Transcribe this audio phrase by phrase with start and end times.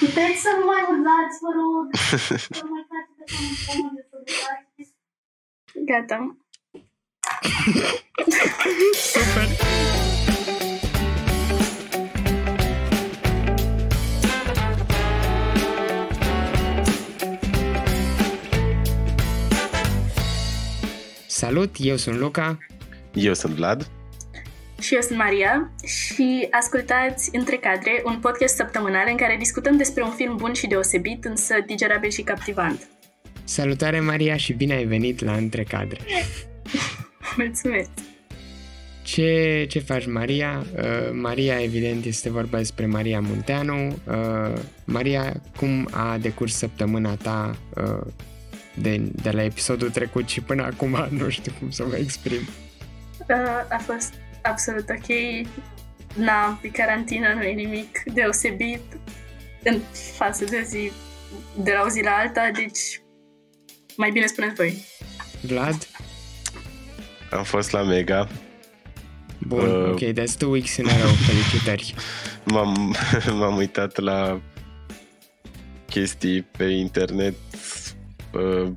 [0.00, 1.84] Puteți să nu mai urlați, vă rog.
[2.56, 4.94] Să nu mai faceți de comune să urlați.
[5.84, 6.36] Gata.
[8.94, 9.48] Super!
[21.26, 22.58] Salut, eu sunt Luca.
[23.12, 23.99] Eu sunt Vlad.
[24.80, 30.02] Și eu sunt Maria și ascultați Între Cadre, un podcast săptămânal în care discutăm despre
[30.02, 32.88] un film bun și deosebit, însă digerabil și captivant.
[33.44, 35.98] Salutare Maria și bine ai venit la Între Cadre.
[37.36, 37.90] Mulțumesc!
[39.02, 40.64] Ce, ce faci, Maria?
[40.76, 43.86] Uh, Maria, evident, este vorba despre Maria Munteanu.
[43.86, 48.06] Uh, Maria, cum a decurs săptămâna ta uh,
[48.74, 51.06] de, de la episodul trecut și până acum?
[51.18, 52.40] Nu știu cum să mă exprim.
[53.28, 53.36] Uh,
[53.68, 55.16] a fost absolut ok.
[56.14, 58.82] N-am pe carantină, nu e nimic deosebit
[59.62, 59.80] în
[60.16, 60.92] față de zi
[61.56, 63.02] de la o zi la alta, deci
[63.96, 64.84] mai bine spuneți voi.
[65.40, 65.88] Vlad?
[67.30, 68.28] Am fost la Mega.
[69.38, 71.10] Bun, uh, ok, that's two weeks in a row.
[71.10, 71.94] Felicitări.
[72.52, 72.96] M-am,
[73.38, 74.40] m-am uitat la
[75.86, 77.34] chestii pe internet
[78.32, 78.72] uh,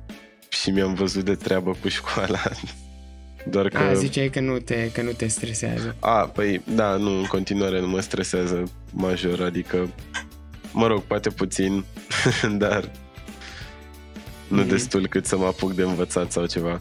[0.48, 2.42] și mi-am văzut de treabă cu școala.
[3.50, 3.78] Doar că...
[3.78, 5.96] A, ziceai că nu, te, că nu te stresează.
[6.00, 9.88] A, păi, da, nu, în continuare nu mă stresează major, adică,
[10.72, 11.84] mă rog, poate puțin,
[12.64, 12.90] dar
[14.48, 14.68] nu mm.
[14.68, 16.80] destul cât să mă apuc de învățat sau ceva.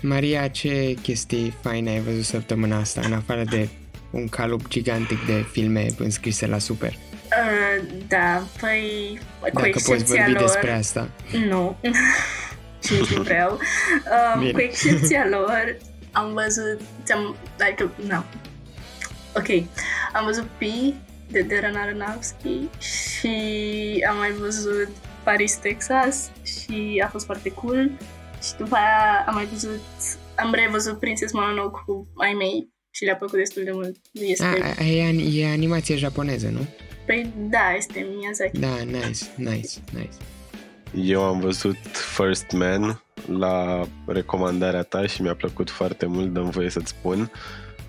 [0.00, 3.68] Maria, ce chestii faine ai văzut săptămâna asta, în afară de
[4.10, 6.92] un calup gigantic de filme înscrise la Super?
[6.92, 9.18] Uh, da, păi,
[9.52, 11.08] Dacă cu poți vorbi lor, despre asta.
[11.48, 11.76] Nu,
[12.84, 13.58] și nici nu vreau.
[14.36, 15.76] Uh, cu excepția lor,
[16.12, 16.80] am văzut,
[17.14, 18.24] am, adică, nu.
[19.36, 19.48] Ok,
[20.12, 20.94] am văzut Pi
[21.30, 23.34] de Darren Aronofsky și
[24.08, 24.88] am mai văzut
[25.24, 27.90] Paris, Texas și a fost foarte cool.
[28.42, 29.80] Și după aia am mai văzut,
[30.36, 33.96] am revăzut Princess Mononoke cu ai mei și le-a plăcut destul de mult.
[34.12, 34.74] Este...
[34.78, 36.66] A, e, e animație japoneză, nu?
[37.06, 38.58] Păi da, este Miyazaki.
[38.58, 40.16] Da, nice, nice, nice.
[40.94, 41.76] Eu am văzut
[42.16, 43.00] First Man
[43.38, 47.30] la recomandarea ta și mi-a plăcut foarte mult, dăm voie să-ți spun.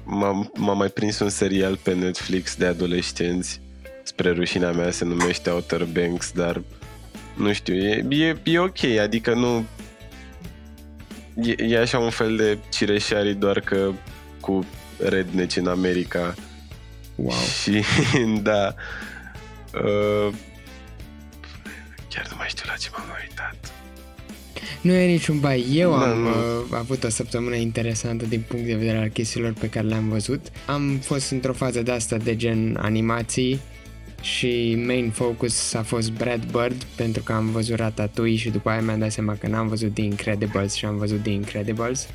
[0.03, 3.61] M-am, m-a mai prins un serial pe Netflix de adolescenți,
[4.03, 6.61] spre rușinea mea se numește Outer Banks, dar
[7.37, 9.65] nu știu, e, e, e ok, adică nu...
[11.43, 13.91] E, e așa un fel de cireșari, doar că
[14.39, 14.65] cu
[14.99, 16.33] redneci în America.
[17.15, 17.31] Wow.
[17.61, 17.83] Și,
[18.41, 18.73] da,
[19.73, 20.33] uh,
[22.17, 23.71] chiar nu mai știu la ce m-am uitat.
[24.81, 25.65] Nu e niciun bai.
[25.71, 29.87] Eu am uh, avut o săptămână interesantă din punct de vedere al chestiilor pe care
[29.87, 30.41] le-am văzut.
[30.65, 33.59] Am fost într-o fază de asta de gen animații
[34.21, 38.81] și main focus a fost Brad Bird pentru că am văzut Ratatouille și după aia
[38.81, 42.07] mi-am dat seama că n-am văzut The Incredibles și am văzut The Incredibles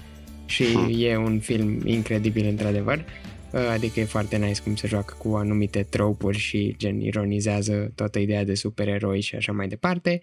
[0.46, 0.94] și hmm.
[0.98, 3.04] e un film incredibil într-adevăr.
[3.52, 8.18] Uh, adică e foarte nice cum se joacă cu anumite tropuri și gen ironizează toată
[8.18, 10.20] ideea de supereroi și așa mai departe.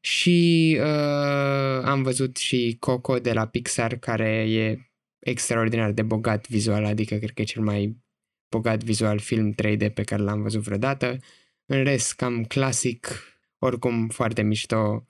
[0.00, 4.78] Și uh, am văzut și Coco de la Pixar care e
[5.18, 7.96] extraordinar de bogat vizual, adică cred că e cel mai
[8.48, 11.18] bogat vizual film 3D pe care l-am văzut vreodată.
[11.66, 13.08] În rest, cam clasic,
[13.58, 15.08] oricum foarte mișto,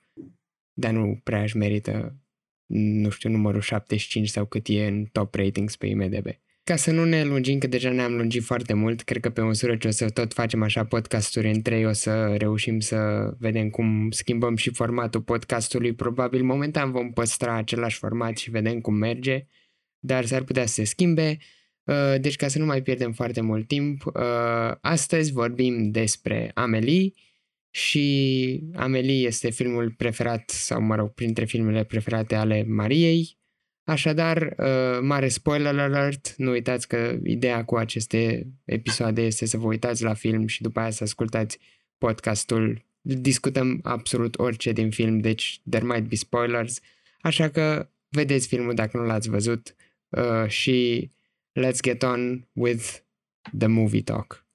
[0.73, 2.15] dar nu prea își merită,
[2.73, 6.27] nu știu, numărul 75 sau cât e în top ratings pe IMDb.
[6.69, 9.75] Ca să nu ne lungim, că deja ne-am lungit foarte mult, cred că pe măsură
[9.75, 14.11] ce o să tot facem așa podcasturi în trei, o să reușim să vedem cum
[14.11, 15.93] schimbăm și formatul podcastului.
[15.93, 19.45] Probabil momentan vom păstra același format și vedem cum merge,
[19.99, 21.37] dar s-ar putea să se schimbe.
[21.83, 24.13] Uh, deci ca să nu mai pierdem foarte mult timp, uh,
[24.81, 27.11] astăzi vorbim despre Amelie
[27.69, 33.38] și Amelie este filmul preferat, sau mă rog, printre filmele preferate ale Mariei,
[33.89, 39.65] Așadar, uh, mare spoiler alert, nu uitați că ideea cu aceste episoade este să vă
[39.65, 41.59] uitați la film și după aia să ascultați
[41.97, 42.85] podcastul.
[43.01, 46.79] Discutăm absolut orice din film, deci there might be spoilers,
[47.21, 49.75] așa că vedeți filmul dacă nu l-ați văzut
[50.09, 51.09] uh, și
[51.59, 52.97] let's get on with
[53.57, 54.45] the movie talk.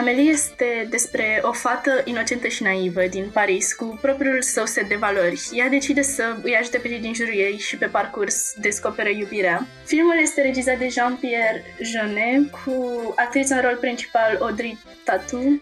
[0.00, 4.94] Amelie este despre o fată inocentă și naivă din Paris cu propriul său set de
[4.94, 5.48] valori.
[5.52, 9.66] Ea decide să îi ajute pe cei din jurul ei și pe parcurs descoperă iubirea.
[9.84, 12.74] Filmul este regizat de Jean-Pierre Jeunet cu
[13.16, 15.60] actrița în rol principal Audrey Tautou.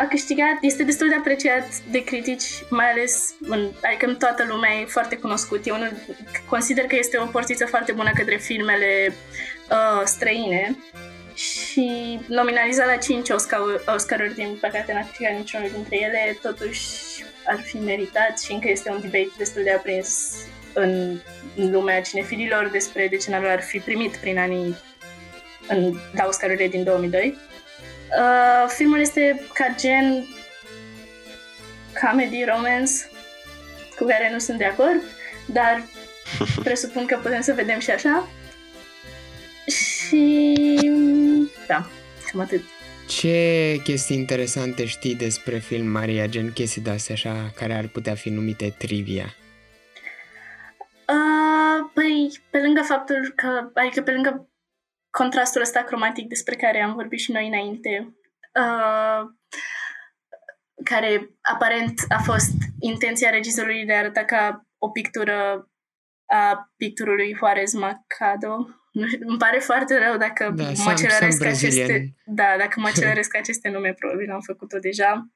[0.00, 4.70] A câștigat, este destul de apreciat de critici, mai ales în, adică în toată lumea
[4.70, 5.66] e foarte cunoscut.
[5.66, 5.92] Eu unul,
[6.48, 9.12] consider că este o portiță foarte bună către filmele
[9.70, 10.76] uh, străine
[11.34, 13.60] și nominalizat la 5 Oscar,
[13.94, 16.84] Oscaruri, din păcate n-a câștigat niciunul dintre ele, totuși
[17.46, 20.36] ar fi meritat și încă este un debate destul de aprins
[20.72, 21.20] în
[21.54, 24.76] lumea cinefililor despre de ce n ar fi primit prin anii
[25.68, 27.49] în, la Oscarurile din 2002.
[28.18, 30.26] Uh, filmul este ca gen
[32.02, 32.92] comedy romance
[33.96, 35.02] cu care nu sunt de acord,
[35.46, 35.82] dar
[36.64, 38.28] presupun că putem să vedem și așa.
[39.66, 40.44] Și
[41.66, 41.86] da,
[42.30, 42.62] cam atât.
[43.08, 48.28] Ce chestii interesante știi despre film, Maria, gen chestii de-astea așa care ar putea fi
[48.28, 49.34] numite trivia?
[51.08, 54.48] Uh, păi, pe lângă faptul că, adică pe lângă
[55.10, 58.14] contrastul ăsta cromatic despre care am vorbit și noi înainte,
[58.54, 59.28] uh,
[60.84, 65.64] care aparent a fost intenția regizorului de a arăta ca o pictură
[66.26, 72.14] a picturului Juarez Macado, nu știu, îmi pare foarte rău dacă da, mă celeresc aceste...
[72.24, 75.28] Da, dacă mă celeresc aceste nume, probabil am făcut-o deja.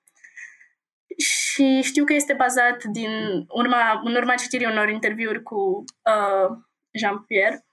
[1.17, 3.11] Și știu că este bazat din
[3.49, 6.57] urma, în urma citirii unor interviuri cu uh,
[6.91, 7.65] Jean-Pierre.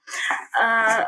[0.62, 1.04] Uh,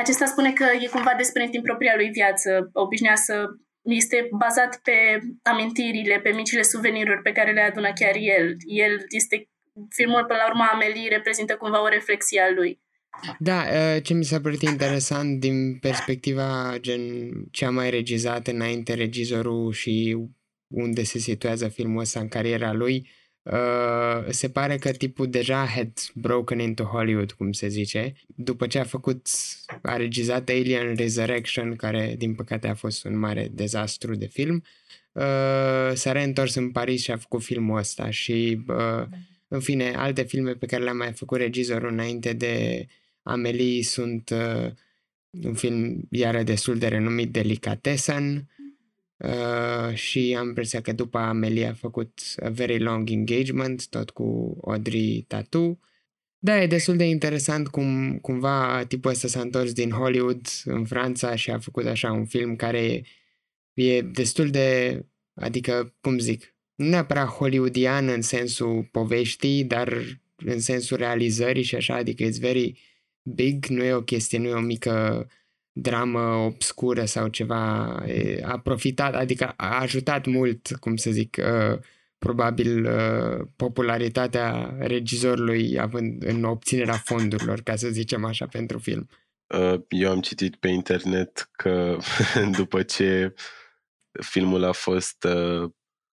[0.00, 2.70] acesta spune că e cumva desprins din propria lui viață.
[2.72, 3.46] Obișnuia să
[3.82, 8.56] este bazat pe amintirile, pe micile suveniruri pe care le adună chiar el.
[8.66, 9.48] El este
[9.88, 12.80] filmul, până la urmă, Amelie reprezintă cumva o reflexie a lui.
[13.38, 17.02] Da, uh, ce mi s-a părut interesant din perspectiva gen
[17.50, 20.16] ce a mai regizat înainte regizorul și
[20.66, 23.10] unde se situează filmul ăsta în cariera lui,
[23.52, 28.78] uh, se pare că tipul deja had broken into Hollywood, cum se zice, după ce
[28.78, 29.26] a făcut,
[29.82, 34.62] a regizat Alien Resurrection, care din păcate a fost un mare dezastru de film,
[35.12, 38.60] uh, s-a reîntors în Paris și a făcut filmul ăsta și
[39.48, 42.86] în fine, alte filme pe care le-a mai făcut regizorul înainte de
[43.22, 44.72] Amelie sunt uh,
[45.30, 48.48] un film iară destul de renumit, Delicatessen,
[49.24, 54.58] uh, și am impresia că după Amelie a făcut A Very Long Engagement, tot cu
[54.64, 55.80] Audrey Tautou.
[56.38, 61.34] Da, e destul de interesant cum cumva tipul ăsta s-a întors din Hollywood în Franța
[61.34, 63.04] și a făcut așa un film care
[63.74, 65.00] e destul de,
[65.34, 71.94] adică, cum zic, nu neapărat hollywoodian în sensul poveștii, dar în sensul realizării și așa,
[71.94, 72.78] adică it's very
[73.22, 75.26] big, nu e o chestie, nu e o mică
[75.72, 77.94] dramă obscură sau ceva.
[78.42, 81.78] A profitat, adică a ajutat mult, cum să zic, uh,
[82.18, 89.08] probabil uh, popularitatea regizorului având în obținerea fondurilor, ca să zicem așa, pentru film.
[89.46, 91.96] Uh, eu am citit pe internet că
[92.58, 93.34] după ce
[94.20, 95.26] filmul a fost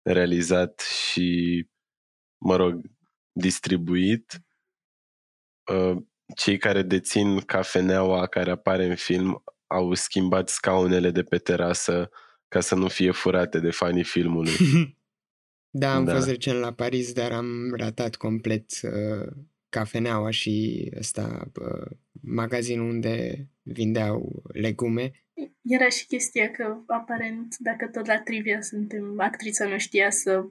[0.01, 1.67] realizat și,
[2.37, 2.81] mă rog,
[3.31, 4.41] distribuit,
[6.35, 12.09] cei care dețin cafeneaua care apare în film au schimbat scaunele de pe terasă
[12.47, 14.51] ca să nu fie furate de fanii filmului.
[15.81, 16.13] da, am da.
[16.13, 19.31] fost recent la Paris, dar am ratat complet uh,
[19.69, 25.11] cafeneaua și ăsta, uh, magazinul unde vindeau legume.
[25.61, 30.45] Era și chestia că, aparent, dacă tot la trivia suntem, actrița nu știa să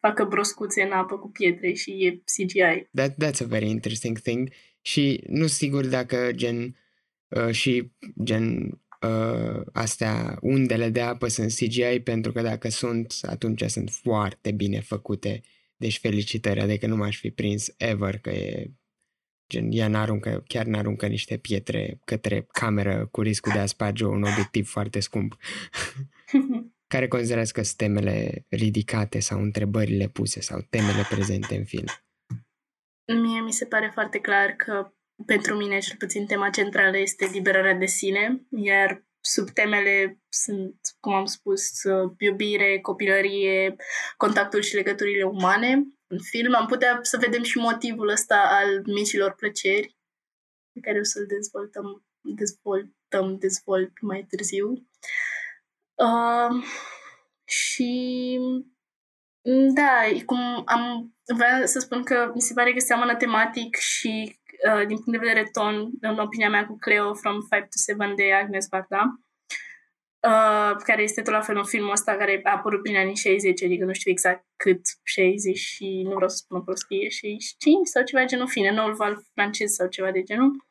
[0.00, 2.88] facă broscuțe în apă cu pietre și e CGI.
[2.94, 4.48] That, that's a very interesting thing.
[4.86, 6.76] Și nu sigur dacă gen
[7.28, 7.92] uh, și
[8.24, 14.50] gen uh, astea, undele de apă sunt CGI pentru că dacă sunt, atunci sunt foarte
[14.50, 15.42] bine făcute.
[15.76, 18.72] Deci felicitări, adică nu m-aș fi prins ever că e
[19.48, 24.22] gen, ea n-aruncă, chiar n-aruncă niște pietre către cameră cu riscul de a sparge un
[24.22, 25.36] obiectiv foarte scump.
[26.86, 31.86] Care considerați că sunt temele ridicate sau întrebările puse sau temele prezente în film?
[33.06, 34.92] Mie mi se pare foarte clar că
[35.26, 41.24] pentru mine, cel puțin, tema centrală este liberarea de sine, iar subtemele sunt, cum am
[41.24, 41.70] spus,
[42.18, 43.76] iubire, copilărie,
[44.16, 45.72] contactul și legăturile umane.
[46.06, 49.96] În film am putea să vedem și motivul ăsta al micilor plăceri,
[50.72, 54.88] pe care o să-l dezvoltăm, dezvoltăm, dezvolt mai târziu.
[55.94, 56.64] Uh,
[57.44, 58.38] și
[59.74, 64.38] da, cum am vreau să spun că mi se pare că seamănă tematic și
[64.68, 68.14] uh, din punct de vedere ton, în opinia mea, cu Cleo from 5 to 7
[68.16, 69.02] de Agnes Barda.
[70.28, 73.62] uh, care este tot la fel un film ăsta care a apărut prin anii 60,
[73.62, 78.02] adică nu știu exact cât, 60 și nu vreau să spun o prostie, 65 sau
[78.02, 80.64] ceva de genul, fine, noul val francez sau ceva de genul.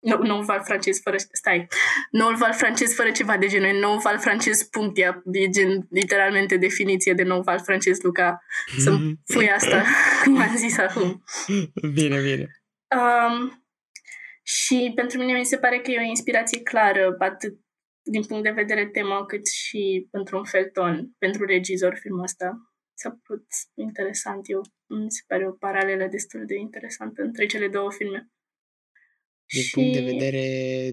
[0.00, 1.66] Nu, nou val francez fără, stai,
[2.10, 7.12] noul val francez fără ceva de genul, nou val francez punct, e gen, literalmente definiție
[7.12, 8.42] de nou val francez, Luca,
[8.78, 9.84] să-mi pui asta,
[10.24, 11.22] cum am zis acum.
[11.92, 12.46] Bine, bine.
[12.96, 13.64] Um,
[14.42, 17.58] și pentru mine mi se pare că e o inspirație clară, atât
[18.02, 22.52] din punct de vedere temă, cât și într-un fel ton pentru regizor filmul ăsta.
[22.94, 24.40] S-a părut interesant.
[24.48, 28.30] Eu, mi se pare o paralelă destul de interesantă între cele două filme.
[29.52, 29.70] Din, și...
[29.70, 30.44] punct de vedere,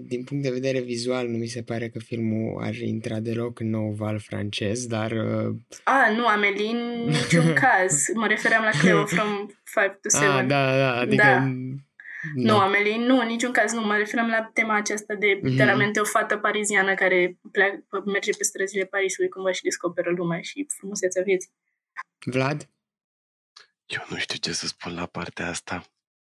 [0.01, 3.69] din punct de vedere vizual, nu mi se pare că filmul ar intra deloc în
[3.69, 5.11] nou val francez, dar...
[5.11, 5.55] Uh...
[5.83, 8.03] A, nu, Amelie, în niciun caz.
[8.13, 9.55] Mă refeream la Cleo from 5
[10.01, 10.25] to 7.
[10.25, 11.23] Ah, da, da, adică...
[11.23, 11.39] Da.
[12.33, 12.57] Nu, no.
[12.57, 13.81] Amelie, nu, în niciun caz nu.
[13.81, 15.41] Mă referam la tema aceasta de mm-hmm.
[15.41, 20.65] literalmente o fată pariziană care pleacă, merge pe străzile Parisului cumva și descoperă lumea și
[20.77, 21.49] frumusețea vieții.
[22.25, 22.69] Vlad?
[23.85, 25.85] Eu nu știu ce să spun la partea asta.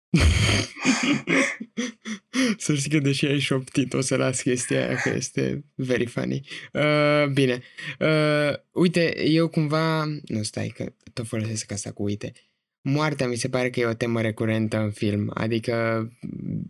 [2.57, 6.47] să știi că deși ai șoptit o să las chestia aia că este very funny.
[6.73, 7.61] Uh, bine.
[7.99, 10.05] Uh, uite, eu cumva...
[10.25, 12.33] Nu, stai că tot folosesc asta cu uite.
[12.81, 15.31] Moartea mi se pare că e o temă recurentă în film.
[15.33, 15.73] Adică,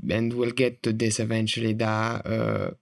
[0.09, 2.73] and we'll get to this eventually, dar uh,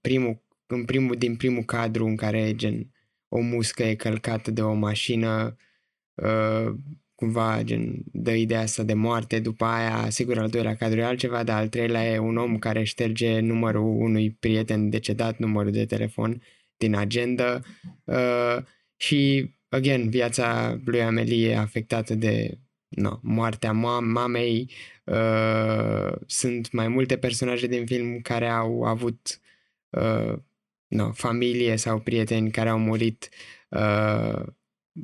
[0.00, 2.92] primul, în primul, din primul cadru în care gen
[3.28, 5.56] o muscă e călcată de o mașină,
[6.14, 6.74] uh,
[7.20, 11.42] cumva gen dă ideea asta de moarte, după aia, sigur, al doilea cadru e altceva,
[11.42, 16.42] dar al treilea e un om care șterge numărul unui prieten decedat, numărul de telefon
[16.76, 17.60] din agenda
[18.04, 18.56] uh,
[18.96, 22.58] și, again, viața lui Amelie e afectată de
[22.88, 24.70] no, moartea ma- mamei.
[25.04, 29.40] Uh, sunt mai multe personaje din film care au avut
[29.90, 30.32] uh,
[30.86, 33.28] no, familie sau prieteni care au murit.
[33.68, 34.42] Uh,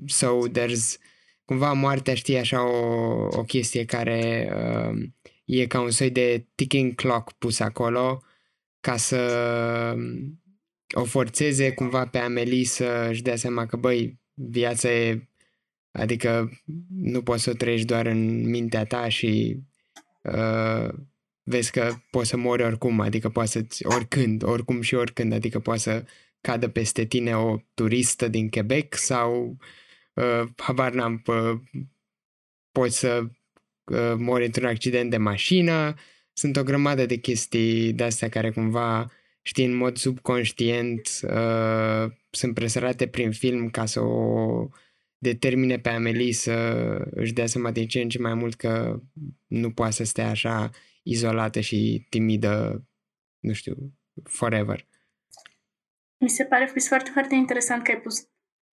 [0.07, 0.99] so there's
[1.47, 5.03] cumva moartea, știi, așa o, o chestie care uh,
[5.45, 8.23] e ca un soi de ticking clock pus acolo
[8.81, 10.43] ca să um,
[10.95, 15.29] o forțeze cumva pe Amelie să își dea seama că, băi, viața e,
[15.91, 16.51] adică
[16.89, 19.61] nu poți să o trăiești doar în mintea ta și
[20.23, 20.89] uh,
[21.43, 25.83] vezi că poți să mori oricum, adică poți să oricând, oricum și oricând, adică poți
[25.83, 26.05] să
[26.41, 29.67] cadă peste tine o turistă din Quebec sau uh,
[30.57, 31.61] habar n-am, uh,
[32.71, 33.23] poți să
[33.85, 35.95] uh, mori într-un accident de mașină,
[36.33, 43.07] sunt o grămadă de chestii de-astea care cumva, știi, în mod subconștient uh, sunt presărate
[43.07, 44.69] prin film ca să o
[45.19, 46.53] determine pe Amelie să
[47.11, 49.01] își dea seama din ce în ce mai mult că
[49.47, 50.71] nu poate să stea așa
[51.03, 52.85] izolată și timidă,
[53.39, 53.77] nu știu,
[54.23, 54.87] forever.
[56.19, 58.29] Mi se pare foarte, foarte interesant că ai pus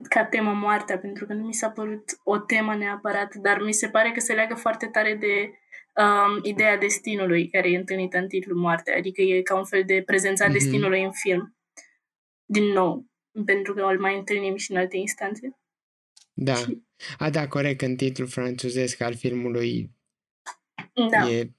[0.07, 3.89] ca temă moartea, pentru că nu mi s-a părut o temă neapărat, dar mi se
[3.89, 5.51] pare că se leagă foarte tare de
[6.01, 10.03] um, ideea destinului care e întâlnită în titlul moartea, adică e ca un fel de
[10.05, 10.51] prezența mm-hmm.
[10.51, 11.55] destinului în film.
[12.45, 13.05] Din nou,
[13.45, 15.57] pentru că îl mai întâlnim și în alte instanțe.
[16.33, 16.55] Da.
[16.55, 16.81] Și...
[17.17, 19.91] A, da, corect, în titlul francezesc al filmului
[21.09, 21.29] da.
[21.29, 21.51] e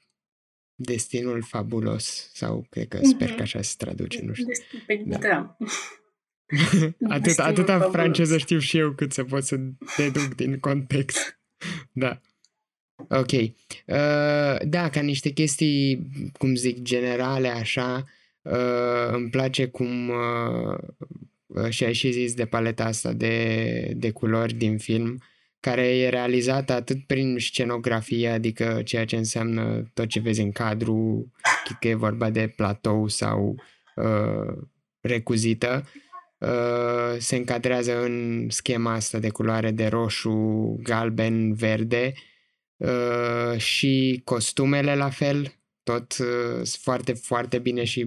[0.76, 4.46] Destinul fabulos sau cred că sper că așa se traduce, nu știu.
[4.46, 5.18] Destin, da.
[5.18, 5.56] da.
[7.08, 9.56] Atât, atâta franceză știu și eu cât să pot să
[9.96, 11.38] deduc din context.
[11.92, 12.20] Da.
[13.08, 13.32] Ok.
[13.32, 16.08] Uh, da, ca niște chestii,
[16.38, 18.04] cum zic, generale, așa,
[18.42, 20.78] uh, îmi place cum uh,
[21.46, 25.22] uh și ai și zis de paleta asta de, de culori din film,
[25.60, 31.32] care e realizată atât prin scenografie, adică ceea ce înseamnă tot ce vezi în cadru,
[31.80, 33.62] că e vorba de platou sau
[33.94, 34.56] uh,
[35.00, 36.03] recuzită, uh,
[37.18, 42.12] se încadrează în schema asta de culoare de roșu, galben, verde
[42.76, 48.06] uh, și costumele la fel, tot uh, foarte, foarte bine și,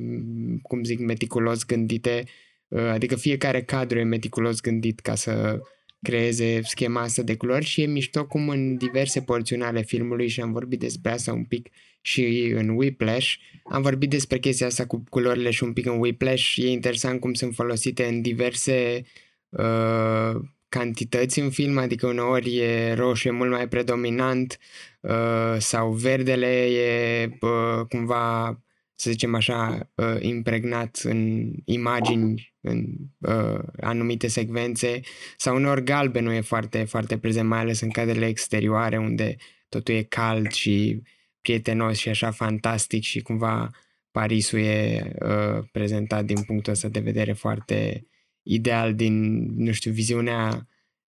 [0.61, 2.23] cum zic, meticulos gândite,
[2.67, 5.61] uh, adică fiecare cadru e meticulos gândit ca să
[6.01, 10.41] creeze schema asta de culori și e mișto cum în diverse porțiuni ale filmului și
[10.41, 11.69] am vorbit despre asta un pic
[12.01, 13.33] și în Whiplash.
[13.63, 16.55] Am vorbit despre chestia asta cu culorile și un pic în Whiplash.
[16.55, 19.03] E interesant cum sunt folosite în diverse
[19.49, 20.35] uh,
[20.69, 24.59] cantități în film, adică uneori e roșu, e mult mai predominant
[24.99, 28.59] uh, sau verdele e uh, cumva
[28.99, 32.85] să zicem așa, uh, impregnat în imagini, în
[33.19, 34.99] uh, anumite secvențe,
[35.37, 39.35] sau uneori galbenul e foarte, foarte prezent, mai ales în cadrele exterioare, unde
[39.69, 41.01] totul e cald și
[41.41, 43.69] prietenos și așa fantastic și cumva
[44.11, 48.07] Parisul e uh, prezentat din punctul ăsta de vedere foarte
[48.43, 50.67] ideal din, nu știu, viziunea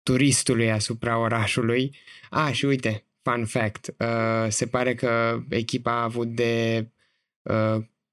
[0.02, 1.96] turistului asupra orașului.
[2.30, 7.00] A, și uite, fun fact, uh, se pare că echipa a avut de uh,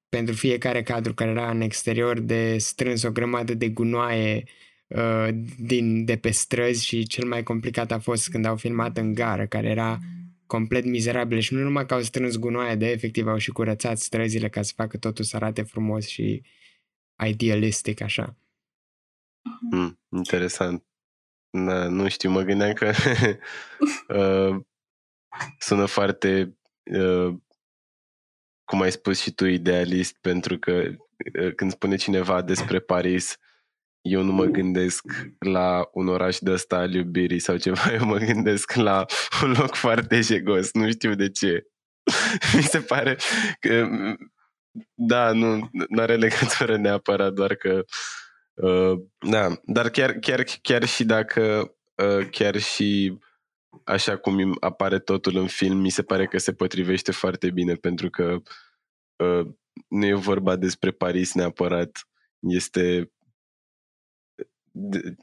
[0.09, 4.43] pentru fiecare cadru care era în exterior de strâns o grămadă de gunoaie
[4.87, 5.27] uh,
[5.59, 9.47] din, de pe străzi și cel mai complicat a fost când au filmat în gară,
[9.47, 9.99] care era
[10.45, 14.49] complet mizerabil și nu numai că au strâns gunoaie de efectiv, au și curățat străzile
[14.49, 16.41] ca să facă totul să arate frumos și
[17.27, 18.37] idealistic așa.
[19.71, 20.83] Mm, interesant.
[21.49, 22.91] Na, nu știu, mă gândeam că
[24.17, 24.61] uh,
[25.59, 27.35] sună foarte uh,
[28.69, 30.71] cum ai spus și tu, idealist, pentru că
[31.41, 33.35] uh, când spune cineva despre Paris,
[34.01, 35.03] eu nu mă gândesc
[35.39, 39.05] la un oraș de ăsta al iubirii sau ceva, eu mă gândesc la
[39.43, 41.67] un loc foarte jegos, nu știu de ce.
[42.55, 43.17] Mi se pare
[43.59, 43.89] că,
[44.93, 47.83] da, nu are legătură neapărat, doar că,
[48.53, 48.99] uh,
[49.29, 53.17] da, dar chiar, chiar, chiar și dacă, uh, chiar și
[53.83, 58.09] așa cum apare totul în film, mi se pare că se potrivește foarte bine, pentru
[58.09, 58.41] că
[59.15, 59.47] uh,
[59.87, 62.07] nu e vorba despre Paris neapărat,
[62.39, 63.11] este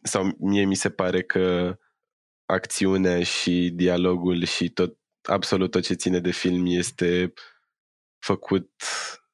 [0.02, 1.78] sau mie mi se pare că
[2.44, 7.32] acțiunea și dialogul și tot absolut tot ce ține de film este
[8.18, 8.70] făcut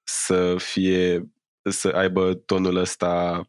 [0.04, 1.32] să fie
[1.70, 3.42] să aibă tonul ăsta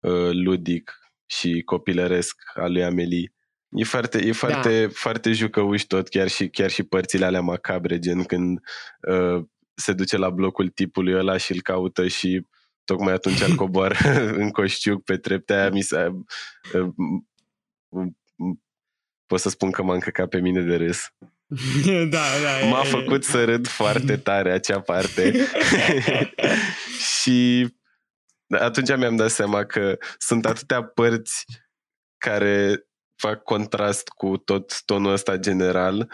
[0.00, 3.35] uh, ludic și copilăresc al lui Amelie
[3.76, 4.92] E foarte, e foarte, da.
[4.92, 8.58] foarte jucăuș tot, chiar și, chiar și părțile alea macabre, gen când
[9.00, 12.46] uh, se duce la blocul tipului ăla și îl caută și
[12.84, 13.96] tocmai atunci îl cobor
[14.42, 16.20] în coșciuc pe trepte aia, mi s-a,
[16.72, 16.88] uh,
[19.26, 21.08] pot să spun că m-a încăcat pe mine de râs.
[22.10, 25.32] da, da, M-a e, făcut să râd foarte tare acea parte.
[27.18, 27.68] și
[28.58, 31.44] atunci mi-am dat seama că sunt atâtea părți
[32.18, 32.85] care
[33.16, 36.10] fac contrast cu tot tonul ăsta general,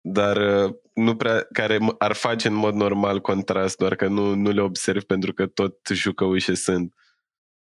[0.00, 4.50] dar uh, nu prea, care ar face în mod normal contrast, doar că nu, nu
[4.50, 6.94] le observ pentru că tot jucăușe sunt.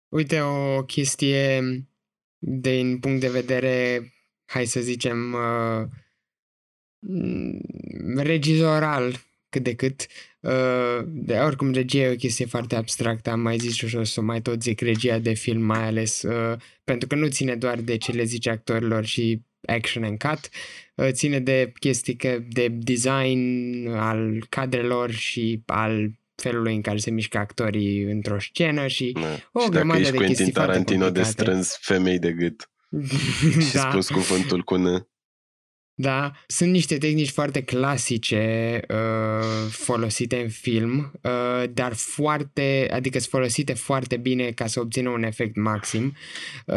[0.09, 1.63] Uite, o chestie
[2.39, 4.13] din punct de vedere,
[4.45, 5.87] hai să zicem, uh,
[8.17, 10.07] regizoral cât de cât.
[10.41, 14.21] Uh, de oricum, regia e o chestie foarte abstractă, am mai zis și o să
[14.21, 17.97] mai tot zic regia de film mai ales, uh, pentru că nu ține doar de
[17.97, 20.49] ce le zice actorilor și action and cut,
[20.95, 22.17] uh, ține de chestii
[22.49, 29.13] de design al cadrelor și al felului în care se mișcă actorii într-o scenă și
[29.13, 29.39] da.
[29.53, 32.71] o și grămadă de Quentin chestii Tarantino de strâns femei de gât
[33.69, 33.91] și da.
[33.91, 35.09] spus cuvântul cu N.
[36.01, 43.31] Da, sunt niște tehnici foarte clasice uh, folosite în film, uh, dar foarte, adică sunt
[43.31, 46.15] folosite foarte bine ca să obțină un efect maxim.
[46.67, 46.77] Uh,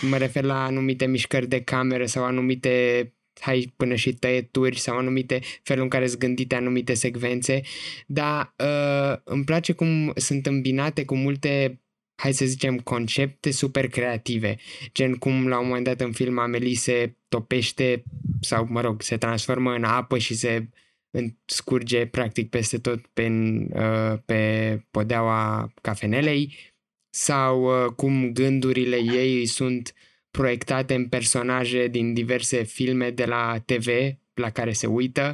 [0.00, 5.40] mă refer la anumite mișcări de cameră sau anumite hai până și tăieturi sau anumite
[5.62, 7.60] feluri în care sunt gândite anumite secvențe,
[8.06, 11.80] dar uh, îmi place cum sunt îmbinate cu multe
[12.14, 14.56] hai să zicem, concepte super creative,
[14.92, 18.02] gen cum la un moment dat în film Amelie se topește
[18.40, 20.68] sau, mă rog, se transformă în apă și se
[21.44, 23.28] scurge practic peste tot pe,
[23.72, 26.54] uh, pe podeaua cafenelei
[27.10, 29.94] sau uh, cum gândurile ei sunt
[30.30, 33.88] proiectate în personaje din diverse filme de la TV
[34.34, 35.32] la care se uită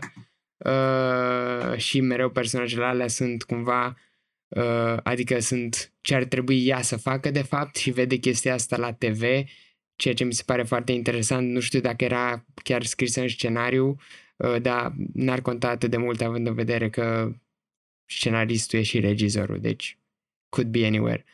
[0.57, 3.97] uh, și mereu personajele alea sunt cumva
[4.49, 8.77] uh, adică sunt ce ar trebui ea să facă de fapt și vede chestia asta
[8.77, 9.23] la TV,
[9.97, 11.51] ceea ce mi se pare foarte interesant.
[11.51, 13.97] Nu știu dacă era chiar scris în scenariu,
[14.37, 17.33] uh, dar n-ar conta atât de mult având în vedere că
[18.05, 19.99] scenaristul e și regizorul, deci
[20.49, 21.25] could be anywhere.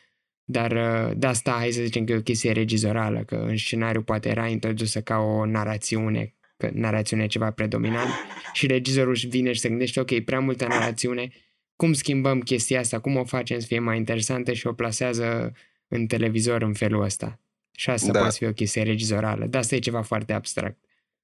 [0.43, 4.01] Dar uh, de asta hai să zicem că e o chestie regizorală, că în scenariu
[4.01, 8.09] poate era introdusă ca o narațiune, că narațiunea e ceva predominant
[8.53, 11.29] și regizorul își vine și se gândește, ok, prea multă narațiune,
[11.75, 15.53] cum schimbăm chestia asta, cum o facem să fie mai interesantă și o plasează
[15.87, 17.39] în televizor în felul ăsta.
[17.77, 18.19] Și asta da.
[18.19, 20.77] poate fi o chestie regizorală, dar asta e ceva foarte abstract.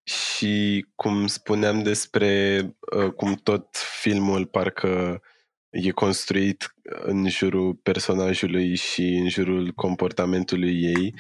[0.03, 2.61] Și cum spuneam despre
[2.95, 3.67] uh, cum tot
[4.01, 5.21] filmul parcă
[5.69, 11.13] e construit în jurul personajului și în jurul comportamentului ei,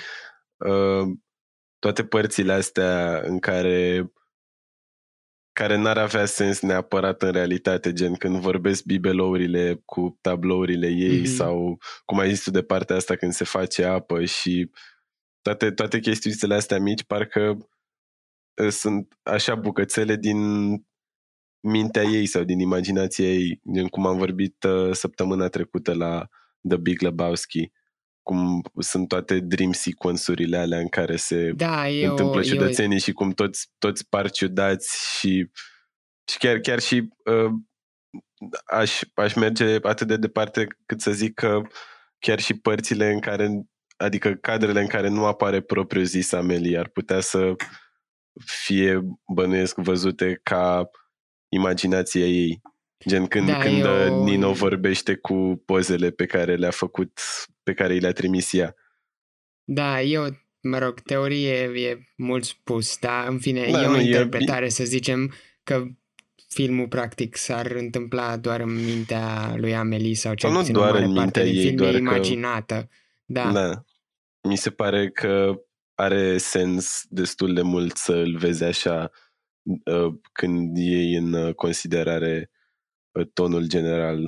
[0.57, 1.07] uh,
[1.79, 4.11] toate părțile astea în care
[5.59, 11.35] care n-ar avea sens neapărat în realitate, gen când vorbesc bibelourile cu tablourile ei mm-hmm.
[11.35, 14.69] sau cum ai zis tu de partea asta când se face apă și
[15.55, 17.69] toate, toate chestiile astea mici parcă
[18.69, 20.37] sunt așa bucățele din
[21.59, 26.27] mintea ei sau din imaginația ei, din cum am vorbit uh, săptămâna trecută la
[26.67, 27.71] The Big Lebowski,
[28.21, 32.99] cum sunt toate dream sequence-urile alea în care se Da, e întâmplă o, ciudățenii e
[32.99, 35.49] și cum toți, toți par ciudați și,
[36.31, 37.51] și chiar, chiar și uh,
[38.65, 41.61] aș, aș merge atât de departe cât să zic că
[42.19, 43.49] chiar și părțile în care,
[43.99, 47.55] adică cadrele în care nu apare propriu zis Amelie ar putea să
[48.45, 48.99] fie
[49.33, 50.89] bănuiesc văzute ca
[51.49, 52.61] imaginația ei.
[53.07, 57.19] Gen când, Da, când eu- uh, Nino vorbește cu pozele pe care le-a făcut,
[57.63, 58.75] pe care i le-a trimis ea.
[59.63, 60.25] Da, e o,
[60.61, 64.69] mă rog, teorie e mult spus, dar în fine, Da, e o nu, e interpretare,
[64.69, 65.33] să zicem,
[65.63, 65.85] că
[66.47, 70.89] filmul practic s-ar întâmpla doar în mintea lui Amelie sau cel Sau nu puțin doar
[70.89, 72.89] o mare în parte mintea din ei, film doar e că- imaginată.
[73.25, 73.83] Da, Da.
[74.47, 75.63] Mi se pare că
[75.95, 79.11] are sens destul de mult să îl vezi așa
[79.63, 82.51] uh, când iei în uh, considerare
[83.11, 84.25] uh, tonul general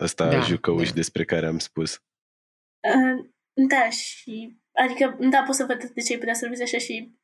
[0.00, 0.94] ăsta Da, jucăuș da.
[0.94, 2.02] despre care am spus.
[2.94, 3.30] Uh,
[3.68, 7.18] da, și adică, da, pot să văd de ce ai putea să-l vezi așa și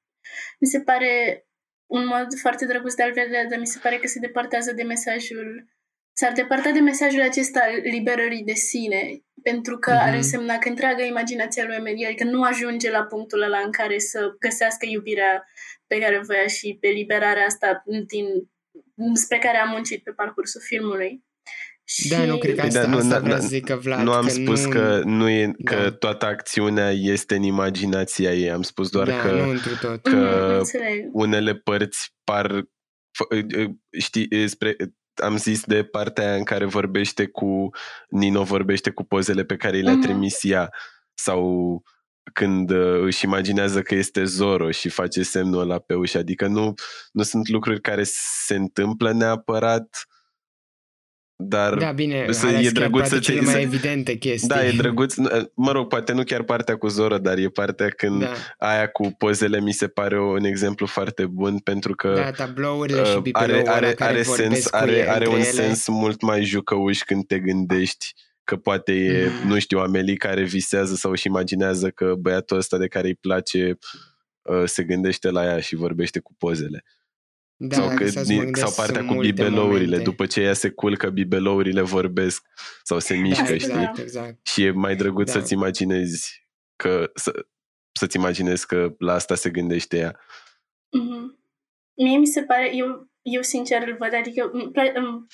[0.60, 1.46] mi se pare
[1.86, 4.82] un mod foarte drăguț de a-l vedea, dar mi se pare că se depărtează de
[4.82, 5.76] mesajul
[6.18, 10.02] s-ar depărta de mesajul acesta al liberării de sine, pentru că Mhm.
[10.06, 13.98] ar însemna că întreaga imaginația lui Amelie, adică nu ajunge la punctul ăla în care
[13.98, 15.44] să găsească iubirea
[15.86, 18.26] pe care o voia și eliberarea asta din,
[19.14, 21.24] spre care a muncit pe parcursul filmului.
[22.08, 23.76] da, nu cred că Păi da, asta, nu, asta na- vreau na- să zic că
[23.76, 25.90] Vlad, nu am că spus nu, că, nu e, că Da.
[25.92, 30.02] toată acțiunea este în imaginația ei, am spus doar da, că nu întru tot.
[30.02, 31.08] că- Mm, înțeleg.
[31.12, 32.62] unele părți par
[33.18, 33.40] f-
[33.98, 34.76] știi, spre,
[35.22, 37.70] am zis de partea aia în care vorbește cu
[38.08, 40.00] Nino vorbește cu pozele pe care le-a Mhm.
[40.02, 40.70] trimis ea
[41.14, 41.82] sau
[42.32, 46.18] când uh, își imaginează că este Zoro și face semnul ăla pe ușă.
[46.18, 46.74] Adică nu,
[47.12, 48.02] nu sunt lucruri care
[48.46, 50.06] se întâmplă neapărat,
[51.38, 53.60] dar Da, bine, să- alea e sunt chiar drăguț poate să cele te- mai să-
[53.60, 54.48] evidente chestii.
[54.48, 55.14] da, e drăguț.
[55.54, 59.10] Mă rog, poate nu chiar partea cu Zoro, dar e partea când Da, aia cu
[59.18, 63.50] pozele mi se pare un exemplu foarte bun pentru că da, tablourile și Uh, bibeloul
[63.52, 65.62] are, ăla are, care are, vorbesc sens, cu are, ele, are un între ele.
[65.62, 68.12] sens mult mai jucăuș când te gândești
[68.44, 69.48] că poate e, Mhm.
[69.48, 73.78] nu știu, Amelie care visează sau își imaginează că băiatul ăsta de care îi place
[74.42, 76.84] uh, se gândește la ea și vorbește cu pozele.
[77.58, 79.84] Da, sau, dacă că, stau să mă din, gândesc, sau partea sunt cu multe bibelourile,
[79.84, 80.02] momente.
[80.02, 82.46] după ce ea se culcă, bibelourile vorbesc
[82.82, 83.72] sau se mișcă, da, știi?
[83.72, 84.46] exact, exact.
[84.46, 85.38] Și e mai drăguț Da.
[85.40, 87.46] să-ți imaginezi că să,
[87.92, 90.20] să-ți imaginezi că la asta se gândește ea.
[90.90, 91.38] Mhm.
[91.94, 95.26] Mie mi se pare, eu, eu sincer îl văd, adică îmi pla- îmi-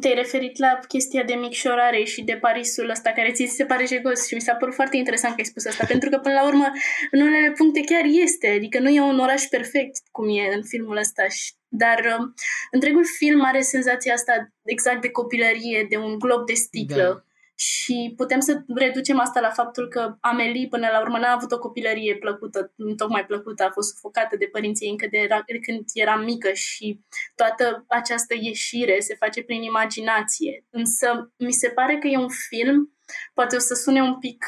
[0.00, 4.26] te-ai referit la chestia de micșorare și de Parisul ăsta care ți se pare jegos
[4.26, 6.72] și mi s-a părut foarte interesant că ai spus asta, pentru că până la urmă
[7.10, 10.96] în unele puncte chiar este, adică nu e un oraș perfect cum e în filmul
[10.96, 12.34] ăsta, și- dar um,
[12.70, 17.02] întregul film are senzația asta exact de copilărie, de un glob de sticlă.
[17.02, 17.31] Da.
[17.64, 21.58] Și putem să reducem asta la faptul că Amelie până la urmă n-a avut o
[21.58, 25.84] copilărie plăcută, tocmai plăcută, a fost sufocată de părinții ei încă de, era, de când
[25.94, 27.00] era mică și
[27.34, 30.64] toată această ieșire se face prin imaginație.
[30.70, 32.96] Însă mi se pare că e un film,
[33.34, 34.44] poate o să sune un pic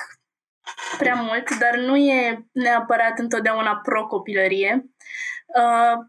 [0.98, 4.85] prea mult, dar nu e neapărat întotdeauna pro-copilărie.
[4.85, 4.90] Uh,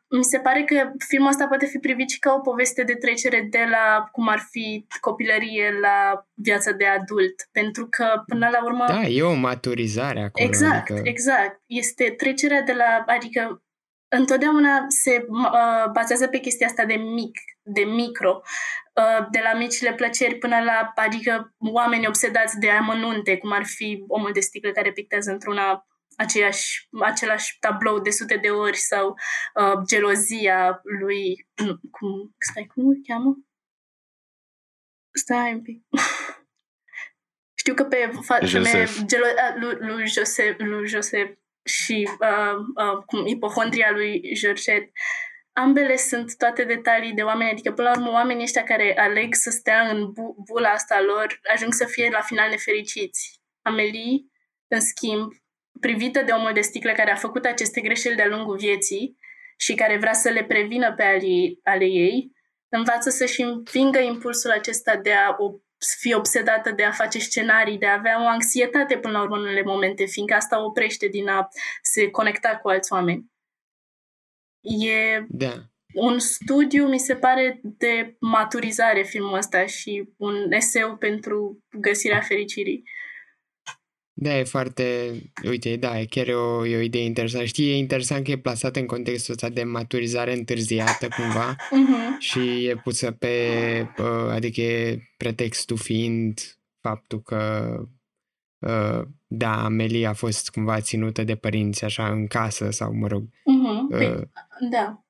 [0.09, 3.47] mi se pare că filmul ăsta poate fi privit și ca o poveste de trecere
[3.49, 8.85] de la cum ar fi copilărie la viața de adult, pentru că până la urmă
[8.87, 10.45] Da, e o maturizare acolo.
[10.47, 11.09] Exact, adică...
[11.09, 11.61] exact.
[11.65, 13.63] Este trecerea de la, adică
[14.07, 18.41] întotdeauna se uh, bazează pe chestia asta de mic, de micro,
[18.93, 24.03] uh, de la micile plăceri până la, adică oameni obsedați de amănunte, cum ar fi
[24.07, 29.81] omul de sticlă care pictează într-una aceeași, același tablou de sute de ori sau uh,
[29.87, 33.35] gelozia lui, nu, cum, stai, cum îl cheamă?
[35.11, 35.83] Stai un pic.
[37.59, 38.69] Știu că pe fa- Joseph.
[38.69, 44.91] femeie, gelo, a, lui, lui, Joseph, lui Joseph și uh, uh, cum, ipohondria lui Georgette,
[45.53, 49.49] ambele sunt toate detalii de oameni, adică până la urmă oamenii ăștia care aleg să
[49.49, 53.41] stea în bu- bula asta lor ajung să fie la final nefericiți.
[53.61, 54.25] Amelie,
[54.67, 55.31] în schimb,
[55.79, 59.17] privită de omul de sticlă care a făcut aceste greșeli de-a lungul vieții
[59.57, 62.31] și care vrea să le prevină pe ale, ale ei,
[62.69, 65.51] învață să-și învingă impulsul acesta de a o
[65.99, 69.41] fi obsedată de a face scenarii, de a avea o anxietate până la urmă în
[69.41, 71.47] unele momente, fiindcă asta o oprește din a
[71.81, 73.25] se conecta cu alți oameni.
[74.61, 75.53] E Da.
[75.93, 82.83] un studiu, mi se pare, de maturizare filmul ăsta și un eseu pentru găsirea fericirii.
[84.17, 85.13] Da, e foarte...
[85.47, 87.45] Uite, da, e chiar o, e o idee interesantă.
[87.45, 92.19] Știi, e interesant că e plasată în contextul ăsta de maturizare întârziată, cumva, Mhm.
[92.19, 93.37] și e pusă pe...
[93.97, 96.39] uh, Adică e pretextul fiind
[96.81, 97.73] faptul că
[98.59, 103.23] uh, da, Amelie a fost cumva ținută de părinți așa în casă sau, mă rog,
[103.45, 103.87] Mhm.
[103.87, 104.21] Păi, uh,
[104.71, 105.04] da,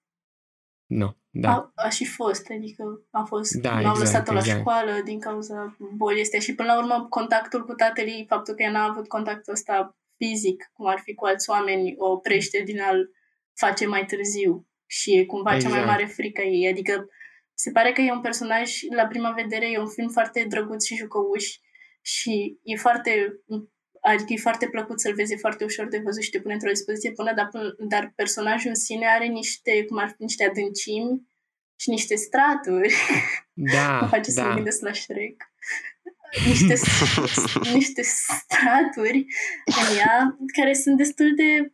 [0.86, 1.52] nu, da.
[1.52, 4.60] A, a și fost, adică a fost, Da, n-au exact, lăsat-o la exact.
[4.60, 8.64] școală din cauza bolii astea și până la urmă contactul cu tatăl ei, faptul că
[8.64, 12.82] ea n-a avut contactul ăsta fizic, cum ar fi cu alți oameni, o oprește din
[12.82, 13.10] a-l
[13.54, 15.86] face mai târziu și e cumva cea mai Exact.
[15.86, 17.08] mare frică a ei, adică
[17.54, 20.96] se pare că e un personaj, la prima vedere, e un film foarte drăguț și
[20.96, 21.46] jucăuș
[22.02, 23.42] și e foarte
[24.12, 26.70] adică e foarte plăcut să-l vezi, e foarte ușor de văzut și te pune într-o
[26.70, 31.22] dispoziție bună, dar, până- dar personajul în sine are niște, cum ar fi niște adâncimi
[31.80, 32.94] și niște straturi.
[33.58, 34.54] Da, Mă face să mă da.
[34.54, 35.44] gândesc la Shrek.
[36.48, 36.76] Niște,
[37.78, 39.26] niște straturi
[39.66, 41.74] în ea care sunt destul de,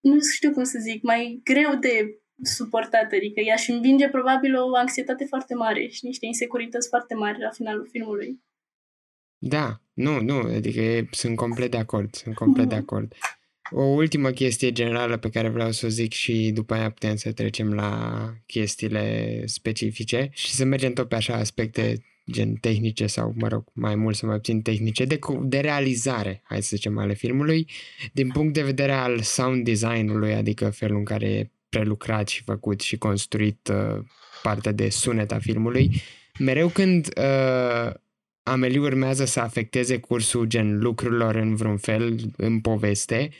[0.00, 3.12] nu știu cum să zic, mai greu de suportat.
[3.12, 7.50] Adică ea și învinge probabil o anxietate foarte mare și niște insecurități foarte mari la
[7.50, 8.40] finalul filmului.
[9.38, 12.82] Da, nu, nu, adică e, sunt complet de acord, sunt complet de Mhm.
[12.82, 13.12] acord.
[13.70, 17.32] O ultimă chestie generală pe care vreau să o zic și după aia putem să
[17.32, 23.48] trecem la chestiile specifice și să mergem tot pe așa aspecte gen tehnice sau, mă
[23.48, 27.14] rog, mai mult sau mai puțin tehnice, de, cu- de realizare, hai să zicem, ale
[27.14, 27.68] filmului,
[28.12, 32.80] din punct de vedere al sound design-ului, adică felul în care e prelucrat și făcut
[32.80, 34.04] și construit uh,
[34.42, 35.90] partea de sunet a filmului.
[36.38, 37.92] Mereu când uh,
[38.48, 43.30] Amelie urmează să afecteze cursul gen lucrurilor în vreun fel în poveste,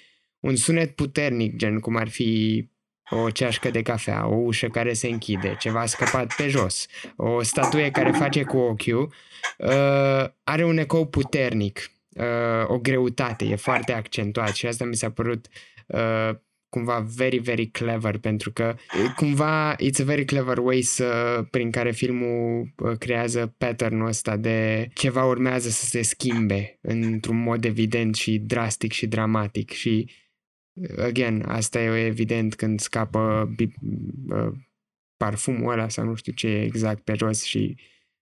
[0.41, 2.65] un sunet puternic, gen cum ar fi
[3.11, 7.91] o ceașcă de cafea, o ușă care se închide, ceva scăpat pe jos, o statuie
[7.91, 9.13] care face cu ochiul,
[9.59, 15.11] uh, are un ecou puternic, uh, o greutate, e foarte accentuat și asta mi s-a
[15.11, 15.47] părut
[15.87, 16.31] uh,
[16.77, 21.71] cumva very, very clever pentru că uh, cumva it's a very clever way să, prin
[21.71, 28.15] care filmul uh, creează pattern-ul ăsta de ceva urmează să se schimbe într-un mod evident
[28.15, 30.11] și drastic și dramatic și
[30.99, 33.75] again, asta e evident când scapă bi-
[34.29, 34.53] uh,
[35.17, 37.77] parfumul ăla sau nu știu ce e exact pe jos și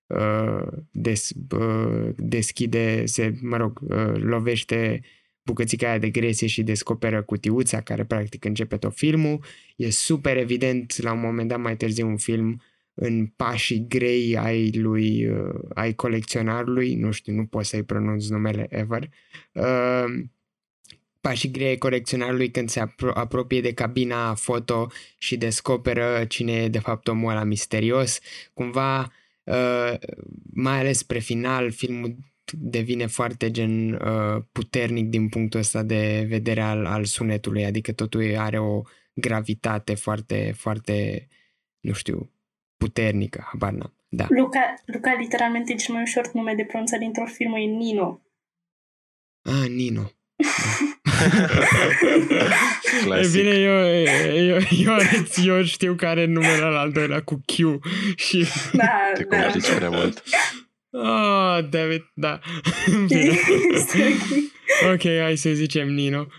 [0.07, 5.01] uh, des, uh, deschide, se, mă rog, uh, lovește
[5.45, 9.45] bucățica aia de gresie și descoperă cutiuța care practic începe tot filmul.
[9.77, 12.63] E super evident la un moment dat mai târziu un film
[12.95, 18.67] în pașii grei ai lui, uh, ai colecționarului, nu știu, nu pot să-i pronunț numele
[18.71, 19.09] ever,
[19.53, 20.05] uh,
[21.21, 24.87] pașii grei ai colecționarului când se apro- apropie de cabina foto
[25.19, 28.19] și descoperă cine e de fapt omul ăla misterios.
[28.53, 29.13] Cumva,
[29.45, 29.95] uh,
[30.53, 32.17] mai ales spre final, filmul
[32.53, 38.37] devine foarte gen uh, puternic din punctul ăsta de vedere al, al sunetului, adică totul
[38.37, 38.83] are o
[39.15, 41.27] gravitate foarte, foarte,
[41.81, 42.31] nu știu,
[42.77, 43.95] puternică, habar n-am.
[44.09, 44.27] Da.
[44.29, 48.23] Luca, Luca literalmente e cel mai ușor nume de pronunțat dintr-un film, e Nino.
[49.43, 50.11] Ah, Nino.
[53.01, 53.33] E Clasic.
[53.33, 53.87] bine, eu,
[54.37, 54.99] eu, eu,
[55.45, 57.55] eu știu care e numele al al doilea cu Q
[58.17, 58.47] și...
[58.73, 59.37] Da, Te da.
[59.37, 60.23] complici prea mult.
[60.97, 62.41] Oh, David, da.
[63.09, 63.39] Bine.
[63.73, 64.15] Este
[64.83, 64.93] ok.
[64.93, 66.27] ok, hai să zicem Nino.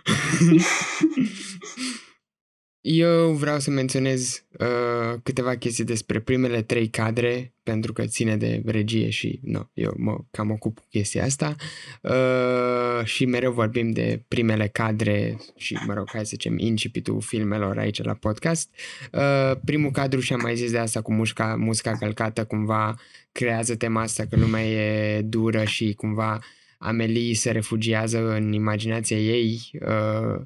[2.87, 8.61] Eu vreau să menționez uh, câteva chestii despre primele trei cadre, pentru că ține de
[8.65, 11.55] regie și no, eu mă cam ocup cu chestia asta.
[12.01, 17.77] Uh, și mereu vorbim de primele cadre și, mă rog, hai să zicem, incipitul filmelor
[17.77, 18.69] aici la podcast.
[19.11, 22.95] Uh, primul cadru, și am mai zis de asta cu mușca, musca călcată, cumva
[23.31, 26.39] creează tema asta că lumea e dură și cumva
[26.77, 30.41] Amelie se refugiază în imaginația ei uh,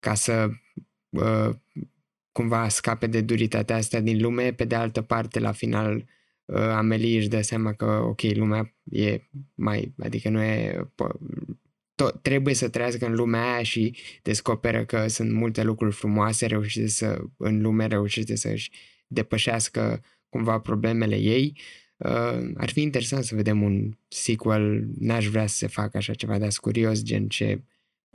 [0.00, 0.48] ca să
[1.16, 1.54] uh,
[2.32, 4.52] cumva scape de duritatea asta din lume.
[4.52, 6.04] Pe de altă parte, la final,
[6.44, 9.20] uh, Amelie își dă seama că, ok, lumea e
[9.54, 11.18] mai, adică nu e, po-
[11.94, 16.86] tot, trebuie să trăiască în lumea aia și descoperă că sunt multe lucruri frumoase reușite
[16.86, 18.70] să, în lume reușite să-și
[19.06, 21.58] depășească cumva problemele ei.
[21.96, 26.38] Uh, ar fi interesant să vedem un sequel, n-aș vrea să se facă așa ceva,
[26.38, 27.62] dar sunt curios, gen ce,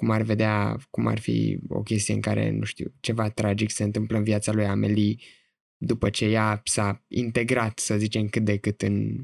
[0.02, 3.84] cum ar vedea, cum ar fi o chestie în care, nu știu, ceva tragic se
[3.84, 5.16] întâmplă în viața lui Amelie
[5.78, 9.16] după ce ea s-a integrat, să zicem, cât de cât în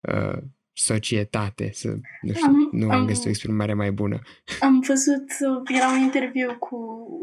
[0.00, 0.38] uh,
[0.72, 1.88] societate, să,
[2.20, 4.20] nu știu, Am- nu am am- găsit o exprimare mai bună.
[4.60, 6.78] Am văzut, uh, era un interviu cu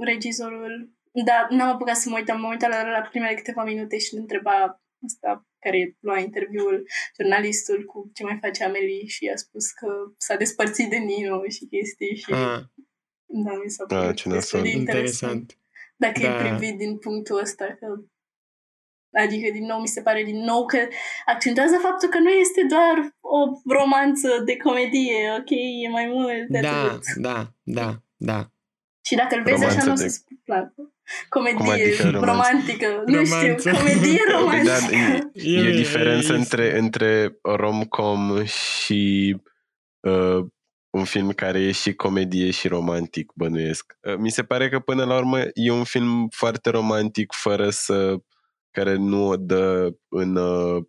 [0.06, 0.90] regizorul,
[1.26, 4.20] dar n-am apucat să mă uit, am uitat la, la primele câteva minute și îl
[4.20, 6.88] întreba ăsta care lua interviul,
[7.20, 11.66] jurnalistul cu ce mai face Amelie și a spus că s-a despărțit de Nino și
[11.66, 12.62] chestii și Ah,
[13.34, 14.80] da, mi s-a Ah, părut ce destul de nasol.
[14.80, 15.32] interesant.
[15.32, 15.58] interesant.
[15.96, 16.28] Dacă Da.
[16.30, 17.88] e privit din punctul ăsta că
[19.24, 20.78] Adică, din nou, mi se pare din nou că
[21.26, 23.38] accentuează faptul că nu este doar o
[23.74, 25.50] romanță de comedie, ok?
[25.86, 27.02] E mai mult de Da, atât.
[27.16, 28.50] da, da, da.
[29.06, 30.94] Și dacă îl vezi așa, Romanță nu o de- să-ți placă.
[31.30, 32.26] Comedie Cum adică romanță?
[32.26, 33.04] romantică.
[33.06, 33.70] Nu Romanță.
[33.70, 35.30] știu, comedie Da, romantică.
[35.34, 39.36] e, e o diferență între, între rom-com și
[40.00, 40.46] uh,
[40.92, 43.98] un film care e și comedie și romantic, bănuiesc.
[44.02, 48.18] Uh, mi se pare că până la urmă e un film foarte romantic fără să
[48.72, 50.84] care nu o dă în, uh,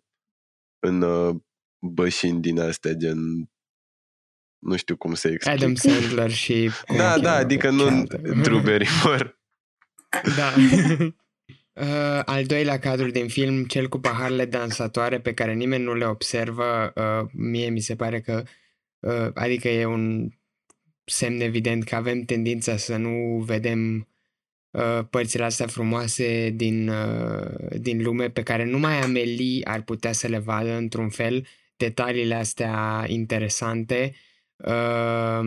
[0.79, 1.35] în uh,
[1.79, 3.17] bășini din astea, gen
[4.59, 5.55] nu știu cum să explic.
[5.55, 6.69] Adam Sandler și...
[6.87, 7.37] cum da, o da, cheamă?
[7.37, 8.17] adică nu Cealaltă.
[8.43, 9.39] Drew Barrymore.
[10.35, 10.53] Da.
[11.75, 16.05] Uh, al doilea cadru din film, cel cu paharele dansatoare pe care nimeni nu le
[16.05, 18.49] observă, uh, mie mi se pare că, uh,
[19.33, 20.29] adică e un
[21.05, 24.07] semn evident că avem tendința să nu vedem
[24.71, 30.27] uh, părțile astea frumoase din, uh, din lume pe care numai Amelie ar putea să
[30.27, 31.45] le vadă într-un fel,
[31.77, 34.13] detaliile astea interesante
[34.55, 35.41] uh,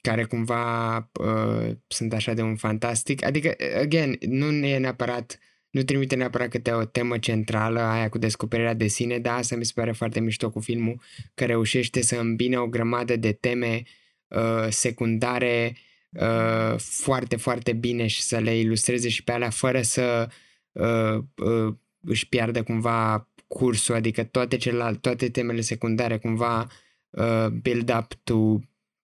[0.00, 3.24] care cumva uh, sunt așa de un fantastic.
[3.24, 5.38] Adică, again, nu e neapărat,
[5.76, 9.64] nu trimite neapărat câte o temă centrală, aia cu descoperirea de sine, dar asta mi
[9.64, 11.00] se pare foarte mișto cu filmul,
[11.34, 13.82] că reușește să îmbine o grămadă de teme
[14.28, 15.76] uh, secundare
[16.10, 20.28] uh, foarte, foarte bine și să le ilustreze și pe alea fără să
[20.72, 26.66] uh, uh, își piardă cumva cursul, adică toate celelalte, toate temele secundare cumva
[27.10, 28.58] uh, build up to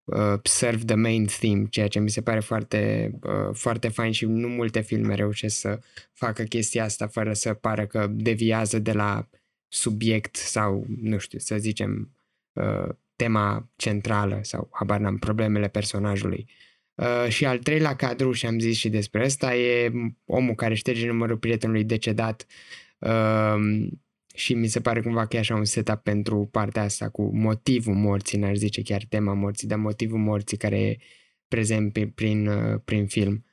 [0.04, 4.24] uh, serve the main theme, ceea ce mi se pare foarte, uh, foarte fain și
[4.24, 5.78] nu multe filme reușesc să
[6.12, 9.28] facă chestia asta fără să pară că deviază de la
[9.68, 12.16] subiect sau, nu știu, să zicem,
[12.52, 16.46] uh, tema centrală sau, habar n-am, problemele personajului.
[16.94, 19.92] Uh, și al treilea cadru, și am zis și despre asta, e
[20.24, 22.46] omul care șterge numărul prietenului decedat
[22.98, 23.54] uh,
[24.34, 27.94] și mi se pare cumva că e așa un setup pentru partea asta cu motivul
[27.94, 30.96] morții, n-aș zice chiar tema morții, dar motivul morții care e
[31.48, 33.44] prezent prin, prin, uh, prin film.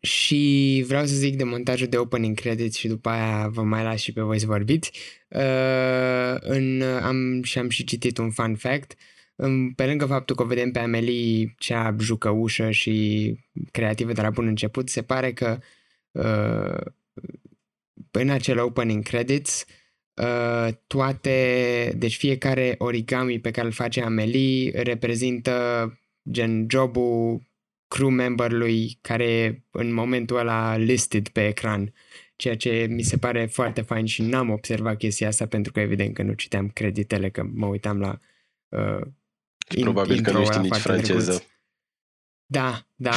[0.00, 4.00] Și vreau să zic de montajul de opening credits și după aia vă mai las
[4.00, 4.92] și pe voi să vorbiți.
[5.28, 8.94] Uh, în, am, și am și citit un fun fact.
[9.34, 13.36] Um, pe lângă faptul că o vedem pe Amelie, cea jucăușă și
[13.70, 15.58] creativă de la bun început, se pare că
[16.10, 16.92] uh,
[18.10, 19.64] în acel opening credits
[20.14, 25.94] uh, toate, deci fiecare origami pe care îl face Amelie reprezintă
[26.30, 27.48] gen jobul
[27.88, 31.92] crew memberului care e în momentul ăla listed pe ecran,
[32.36, 36.14] ceea ce mi se pare foarte fain și n-am observat chestia asta pentru că evident
[36.14, 38.18] că nu citeam creditele, că mă uitam la
[38.68, 39.06] uh,
[39.68, 41.30] Și probabil că nu intro-ul știi ăla nici foarte franceză.
[41.30, 41.44] drăguț.
[42.52, 43.10] Da, da.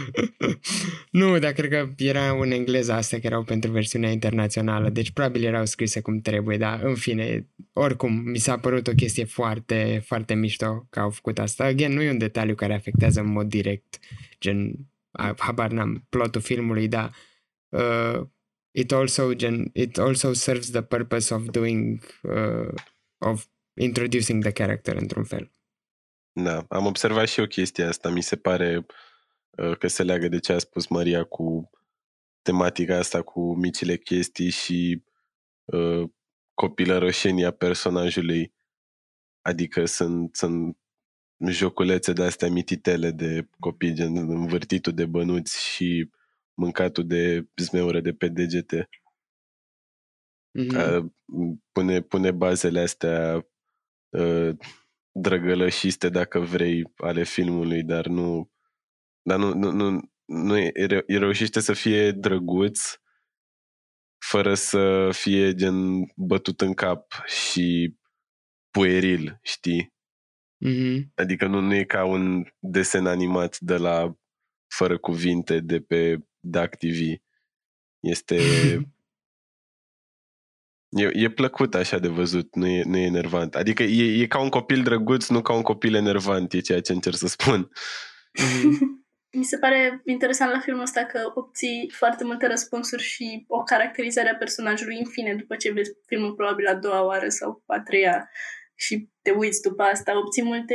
[1.20, 5.44] nu, dar cred că era în engleză astea care erau pentru versiunea internațională, deci probabil
[5.44, 10.34] erau scrise cum trebuie, dar în fine, oricum, mi s-a părut o chestie foarte, foarte
[10.34, 11.64] mișto că au făcut asta.
[11.64, 13.98] Again, nu e un detaliu care afectează în mod direct,
[14.40, 14.74] gen,
[15.10, 17.14] a- habar n-am, plotul filmului, dar
[17.68, 18.20] uh,
[18.70, 22.74] it also, gen, it also serves the purpose of doing, uh,
[23.18, 23.46] of
[23.80, 25.52] introducing the character într-un fel.
[26.32, 28.08] Da, am observat și eu chestia asta.
[28.08, 28.86] Mi se pare
[29.50, 31.70] uh, că se leagă de ce a spus Maria cu
[32.42, 35.02] tematica asta cu micile chestii și
[35.64, 36.10] uh,
[36.54, 38.52] copilăroșenia personajului.
[39.42, 40.76] Adică sunt, sunt
[41.48, 46.10] joculețe de astea mititele de copii, gen învârtitul de bănuți și
[46.54, 48.88] mâncatul de zmeură de pe degete.
[50.50, 50.76] Mhm.
[50.76, 51.10] Uh,
[51.72, 53.46] pune, pune bazele astea
[54.08, 54.56] uh,
[55.12, 58.50] drăgălășiste, dacă vrei, ale filmului, dar nu
[59.22, 62.80] dar nu, nu, nu, nu e, e- e reușește să fie drăguț
[64.18, 65.76] fără să fie gen
[66.16, 67.96] bătut în cap și
[68.70, 69.92] pueril, știi?
[70.56, 71.12] Mhm.
[71.14, 74.14] Adică nu, nu e ca un desen animat de la
[74.74, 76.98] fără cuvinte de pe DAC TV.
[78.00, 78.36] Este
[80.90, 83.54] E, e plăcut așa de văzut, nu e, nu e enervant.
[83.54, 86.92] Adică e, e ca un copil drăguț, nu ca un copil enervant, e ceea ce
[86.92, 87.70] încerc să spun.
[88.38, 88.98] Mhm.
[89.32, 94.28] Mi se pare interesant la filmul ăsta că obții foarte multe răspunsuri și o caracterizare
[94.28, 98.30] a personajului în fine, după ce vezi filmul probabil a doua oară sau a treia
[98.74, 100.74] și te uiți după asta, obții multe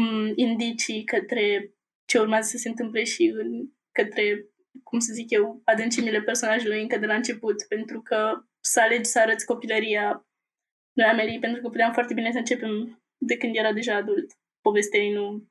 [0.00, 1.74] m- indicii către
[2.04, 3.48] ce urmează să se întâmple și în,
[3.92, 4.46] către
[4.82, 9.18] cum să zic eu, adâncimile personajului încă de la început, pentru că să alegi să
[9.18, 10.26] arăți copilăria
[10.92, 14.30] lui Amelie, pentru că puteam foarte bine să începem de când era deja adult.
[14.60, 15.48] Povestea ei nu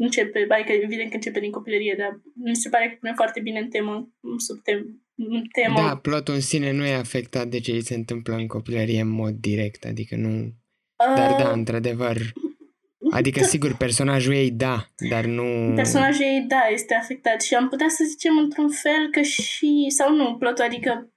[0.00, 3.58] începe, adică evident că începe din copilărie, dar mi se pare că pune foarte bine
[3.58, 5.80] în temă, sub tem, în temă.
[5.80, 9.08] Da, plotul în sine nu e afectat de ce îi se întâmplă în copilărie în
[9.08, 10.28] mod direct, adică nu...
[10.28, 12.16] Uh, dar da, într-adevăr,
[13.10, 15.72] Adică, sigur, personajul ei da, dar nu...
[15.74, 19.86] Personajul ei da, este afectat și am putea să zicem într-un fel că și...
[19.88, 21.12] sau nu, plotul, adică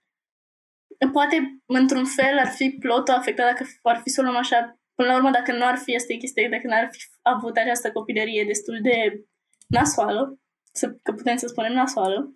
[1.11, 5.13] poate într-un fel ar fi plotul afectat dacă ar fi să o luăm așa Până
[5.13, 8.79] la urmă, dacă nu ar fi asta chestia, dacă n-ar fi avut această copilărie destul
[8.81, 9.23] de
[9.67, 10.39] nasoală,
[10.71, 12.33] să, că putem să spunem nasoală,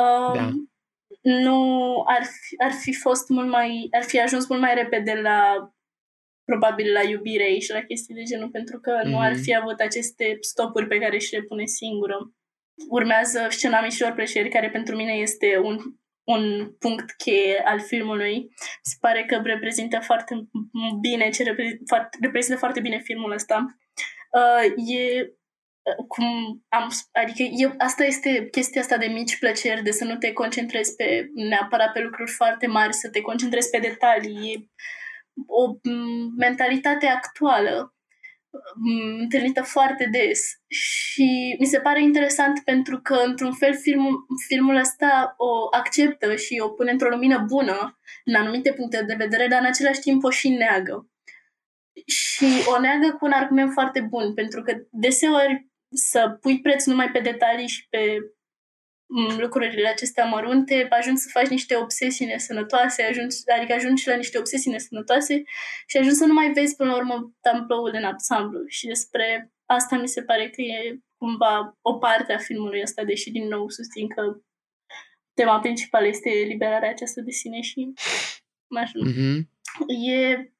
[0.00, 0.50] uh, da.
[1.22, 1.60] nu
[2.06, 5.70] ar fi, ar fi fost mult mai, ar fi ajuns mult mai repede la
[6.44, 9.08] probabil la iubire și la chestii de genul, pentru că mm-hmm.
[9.08, 9.42] nu ar mhm.
[9.42, 12.32] fi avut aceste stopuri pe care și le pune singură.
[12.88, 15.78] Urmează scena mișilor plăceri, care pentru mine este un
[16.24, 18.34] un punct cheie al filmului.
[18.38, 18.50] Mi
[18.82, 20.48] se pare că reprezintă foarte
[21.00, 23.76] bine ce reprezintă foarte, reprezintă foarte bine filmul ăsta.
[24.32, 25.22] Uh, e
[25.82, 26.26] uh, cum
[26.68, 30.96] am, adică eu, asta este chestia asta de mici plăceri, de să nu te concentrezi
[30.96, 34.52] pe neapărat pe lucruri foarte mari, să te concentrezi pe detalii.
[34.52, 34.68] E
[35.46, 35.74] o
[36.36, 37.94] mentalitate actuală
[39.20, 45.34] întâlnită foarte des și mi se pare interesant pentru că, într-un fel, filmul, filmul ăsta
[45.36, 49.66] o acceptă și o pune într-o lumină bună în anumite puncte de vedere, dar în
[49.66, 51.06] același timp o și neagă.
[52.06, 52.46] Și
[52.76, 57.20] o neagă cu un argument foarte bun, pentru că deseori să pui preț numai pe
[57.20, 58.16] detalii și pe
[59.38, 64.70] lucrurile acestea mărunte, ajungi să faci niște obsesii nesănătoase, ajungi, adică ajungi la niște obsesii
[64.70, 65.42] nesănătoase
[65.86, 68.66] și ajungi să nu mai vezi până la urmă tamploul în ansamblu.
[68.66, 73.30] Și despre asta mi se pare că e cumva o parte a filmului ăsta, deși
[73.30, 74.22] din nou susțin că
[75.34, 77.92] tema principală este liberarea aceasta de sine și
[78.76, 78.98] așa.
[79.06, 79.50] Mm-hmm.
[80.06, 80.52] E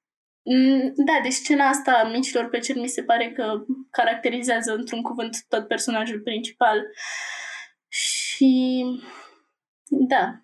[0.95, 6.21] da, deci scena asta micilor plăceri mi se pare că caracterizează într-un cuvânt tot personajul
[6.21, 6.79] principal.
[6.79, 7.42] Uh,
[8.37, 8.85] și
[9.85, 10.43] da,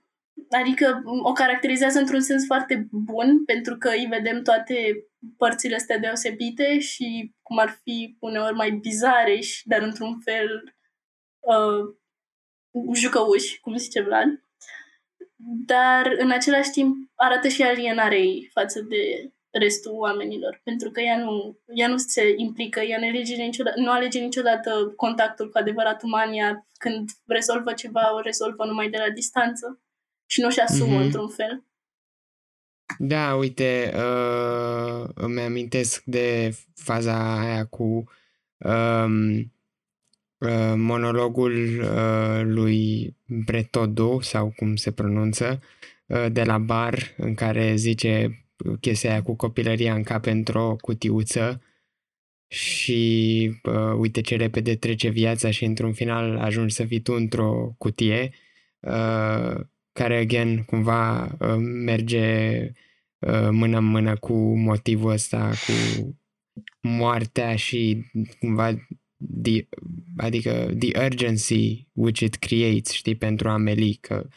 [0.51, 6.78] adică o caracterizează într-un sens foarte bun pentru că îi vedem toate părțile astea deosebite
[6.78, 10.76] și cum ar fi uneori mai bizare, și, dar într-un fel
[11.39, 11.95] uh,
[12.95, 14.28] jucăuși, cum zice Vlad.
[15.66, 21.18] Dar în același timp arată și alienarea ei față de restul oamenilor, pentru că ea
[21.18, 26.03] nu, ea nu se implică, ea nu alege, niciodată, nu alege niciodată contactul cu adevărat
[26.03, 29.80] uman, ea când rezolvă ceva, o rezolvă numai de la distanță
[30.26, 31.05] și nu-și asumă mm-hmm.
[31.05, 31.62] într-un fel.
[32.99, 38.05] Da, uite, uh, îmi amintesc de faza aia cu
[38.59, 39.38] um,
[40.38, 45.61] uh, monologul uh, lui Bretodo, sau cum se pronunță,
[46.07, 48.47] uh, de la bar, în care zice
[48.80, 51.62] chestia aia cu copilăria în cap într-o cutiuță
[52.48, 57.74] și uh, uite ce repede trece viața și într-un final ajungi să fii tu într-o
[57.78, 58.30] cutie
[58.80, 59.61] uh,
[59.92, 62.59] care, again, cumva uh, merge
[63.18, 65.72] uh, mână-mână cu motivul ăsta, cu
[66.80, 68.04] moartea și
[68.38, 68.86] cumva
[69.42, 69.68] the,
[70.16, 74.30] adică the urgency which it creates, știi, pentru Amelie, că uh,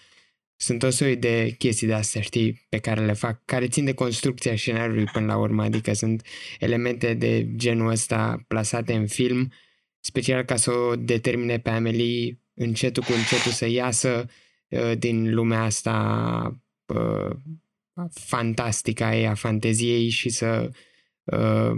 [0.62, 3.94] sunt o soi de chestii de astea, știi, pe care le fac, care țin de
[3.94, 6.26] construcția scenariului până la urmă, adică sunt
[6.60, 9.52] elemente de genul ăsta plasate în film,
[10.00, 14.26] special ca să o determine pe Amelie încetul cu încetul să iasă
[14.70, 17.36] uh, din lumea asta uh,
[18.10, 20.70] fantastică a ei, a fanteziei și să,
[21.24, 21.72] uh,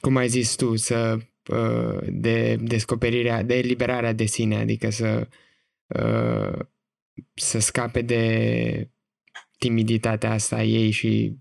[0.00, 5.28] cum ai zis tu, să uh, de descoperirea, de eliberarea de sine, adică să
[5.86, 6.66] uh,
[7.34, 8.90] să scape de
[9.58, 11.38] timiditatea asta ei și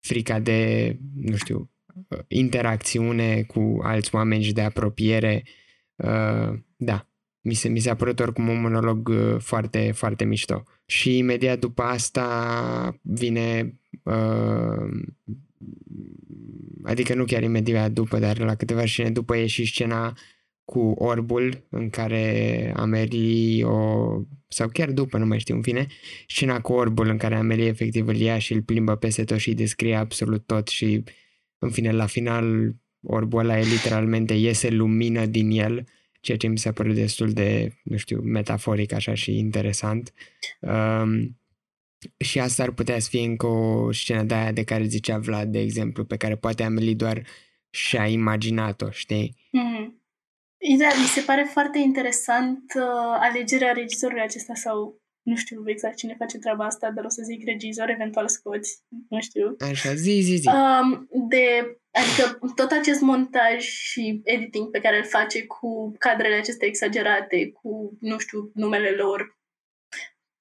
[0.00, 1.70] frica de, nu știu,
[2.28, 5.44] interacțiune cu alți oameni și de apropiere.
[5.96, 7.08] Uh, da,
[7.40, 10.62] mi, se, mi s-a părut oricum un monolog uh, foarte, foarte mișto.
[10.86, 14.90] Și imediat după asta vine, uh,
[16.82, 20.16] adică nu chiar imediat după, dar la câteva scene după e și scena
[20.64, 24.20] cu orbul în care Amelie o...
[24.48, 25.86] sau chiar după, nu mai știu în fine,
[26.26, 29.54] scena cu orbul în care Amelie efectiv îl ia și îl plimbă peste tot și
[29.54, 31.04] descrie absolut tot și
[31.58, 35.86] în fine la final orbul ăla e literalmente iese lumină din el,
[36.20, 40.12] ceea ce mi s-a părut destul de, nu știu, metaforic așa și interesant.
[40.60, 41.38] Um,
[42.16, 45.52] și asta ar putea să fie încă o scenă de aia de care zicea Vlad,
[45.52, 47.26] de exemplu, pe care poate Amelie doar
[47.70, 49.36] și-a imaginat-o, știi?
[49.36, 50.03] Mm-hmm
[50.78, 56.14] Da, mi se pare foarte interesant uh, alegerea regizorului acesta sau nu știu exact cine
[56.18, 59.56] face treaba asta, dar o să zic regizor, eventual scoți, nu știu.
[59.70, 60.48] Așa, zi, zi, zi.
[60.48, 66.68] Um, de, adică tot acest montaj și editing pe care îl face cu cadrele acestea
[66.68, 69.38] exagerate, cu, nu știu, numele lor,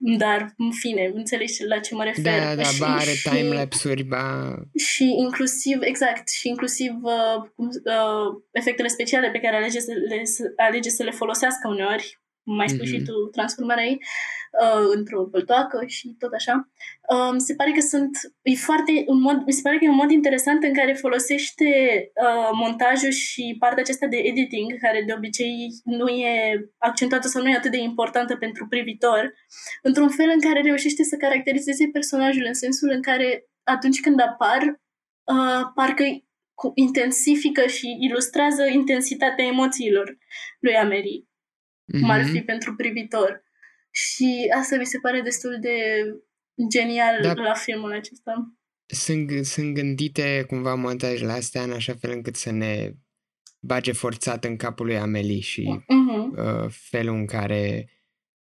[0.05, 2.39] dar, în fine, înțelegi la ce mă refer.
[2.39, 4.55] Da, da, și, ba are și, timelapse-uri, ba...
[4.77, 10.21] Și inclusiv, exact, și inclusiv uh, uh, efectele speciale pe care alege să le,
[10.55, 12.89] alege să le folosească uneori, mai spui mm-hmm.
[12.89, 13.97] și tu transformarea ei,
[14.61, 16.69] uh, într-o băltoacă și tot așa.
[17.13, 19.89] Uh, mi se pare că sunt, e foarte, un mod, mi se pare că e
[19.89, 21.65] un mod interesant în care folosește
[22.23, 26.33] uh, montajul și partea aceasta de editing, care de obicei nu e
[26.77, 29.33] accentuată sau nu e atât de importantă pentru privitor,
[29.81, 34.61] într-un fel în care reușește să caracterizeze personajul în sensul în care atunci când apar,
[35.23, 36.03] uh, parcă
[36.73, 40.17] intensifică și ilustrează intensitatea emoțiilor
[40.59, 41.23] lui Amelie
[41.83, 41.99] mm-hmm.
[41.99, 42.45] cum ar fi mhm.
[42.45, 43.43] pentru privitor.
[43.91, 45.77] Și asta mi se pare destul de
[46.69, 47.33] genial da.
[47.33, 48.53] la filmul acesta.
[48.85, 52.93] Sunt, sunt gândite cumva montajele astea în așa fel încât să ne
[53.59, 56.37] bage forțat în capul lui Amelie și uh-huh.
[56.37, 57.89] uh, felul în care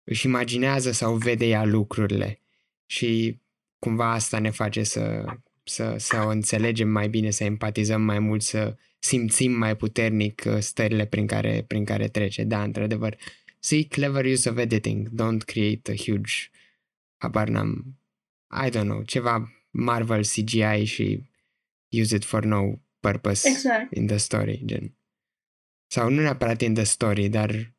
[0.05, 2.41] își imaginează sau vede ea lucrurile.
[2.87, 3.41] Și
[3.79, 5.25] cumva asta ne face să,
[5.65, 10.59] să, să o înțelegem mai bine, să empatizăm mai mult, să simțim mai puternic uh,
[10.59, 12.45] stările prin care, prin care trece.
[12.45, 13.17] Da, într-adevăr,
[13.59, 16.33] see clever use of editing, don't create a huge,
[17.17, 17.99] habar n-am,
[18.67, 21.29] I don't know, ceva Marvel CGI și
[22.01, 22.63] use it for no
[23.01, 23.95] purpose exact.
[23.95, 24.95] in the story, gen.
[25.87, 27.75] Sau nu neapărat in the story, dar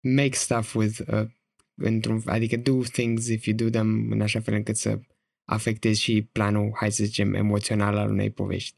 [0.00, 1.26] make stuff with, uh,
[1.74, 5.00] într-un, adică do things if you do them în așa fel încât să
[5.44, 8.76] afectezi și planul, hai să zicem, emoțional al unei povești.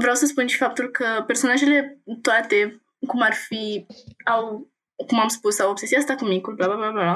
[0.00, 3.86] Vreau să spun și faptul că personajele toate, cum ar fi,
[4.24, 4.68] au
[5.06, 7.14] cum am spus, au obsesia asta cu micul, bla, bla, bla, bla.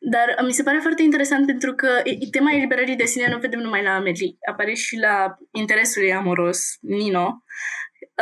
[0.00, 1.88] Dar mi se pare foarte interesant pentru că
[2.30, 6.60] tema eliberării de sine nu vedem numai la Amelie, apare și la interesul ei amoros,
[6.80, 7.42] Nino,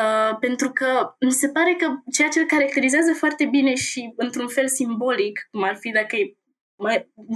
[0.03, 4.49] Uh, pentru că mi se pare că ceea ce îl caracterizează foarte bine și într-un
[4.49, 6.37] fel simbolic, cum ar fi dacă e,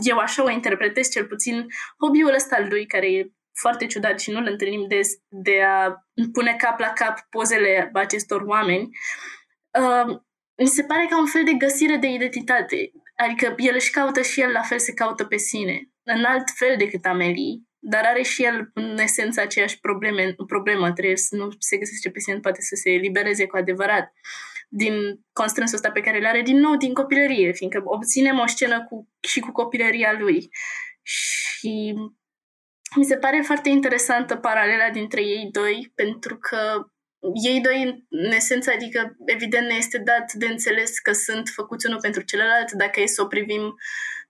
[0.03, 1.67] eu așa o interpretez cel puțin,
[2.01, 6.57] hobby-ul ăsta al lui, care e foarte ciudat și nu-l întâlnim des, de a pune
[6.59, 8.89] cap la cap pozele acestor oameni,
[9.79, 10.17] uh,
[10.57, 12.91] mi se pare ca un fel de găsire de identitate.
[13.17, 15.91] Adică el își caută și el la fel se caută pe sine.
[16.03, 20.93] În alt fel decât Amelie, dar are și el în esență aceeași probleme, problemă.
[20.93, 24.13] Trebuie să nu se găsește pe sine, poate să se elibereze cu adevărat
[24.69, 24.95] din
[25.33, 29.09] constrânsul ăsta pe care îl are din nou din copilărie, fiindcă obținem o scenă cu,
[29.21, 30.49] și cu copilăria lui.
[31.03, 31.95] Și
[32.97, 36.87] mi se pare foarte interesantă paralela dintre ei doi, pentru că
[37.45, 42.01] ei doi, în esență, adică, evident, ne este dat de înțeles că sunt făcuți unul
[42.01, 43.75] pentru celălalt, dacă e să o privim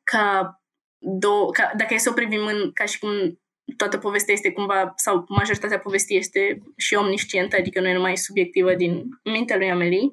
[0.03, 0.55] ca
[0.99, 3.41] două, ca, dacă e să o privim în, ca și cum
[3.77, 8.75] toată povestea este cumva, sau majoritatea povestii este și omniscientă, adică nu e numai subiectivă
[8.75, 10.13] din mintea lui Amelie,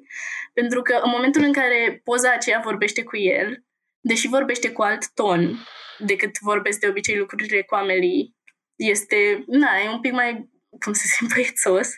[0.52, 3.64] pentru că în momentul în care poza aceea vorbește cu el,
[4.00, 5.58] deși vorbește cu alt ton
[5.98, 8.32] decât vorbesc de obicei lucrurile cu Amelie,
[8.78, 10.50] este, na, e un pic mai,
[10.80, 11.88] cum să zic, băiețos,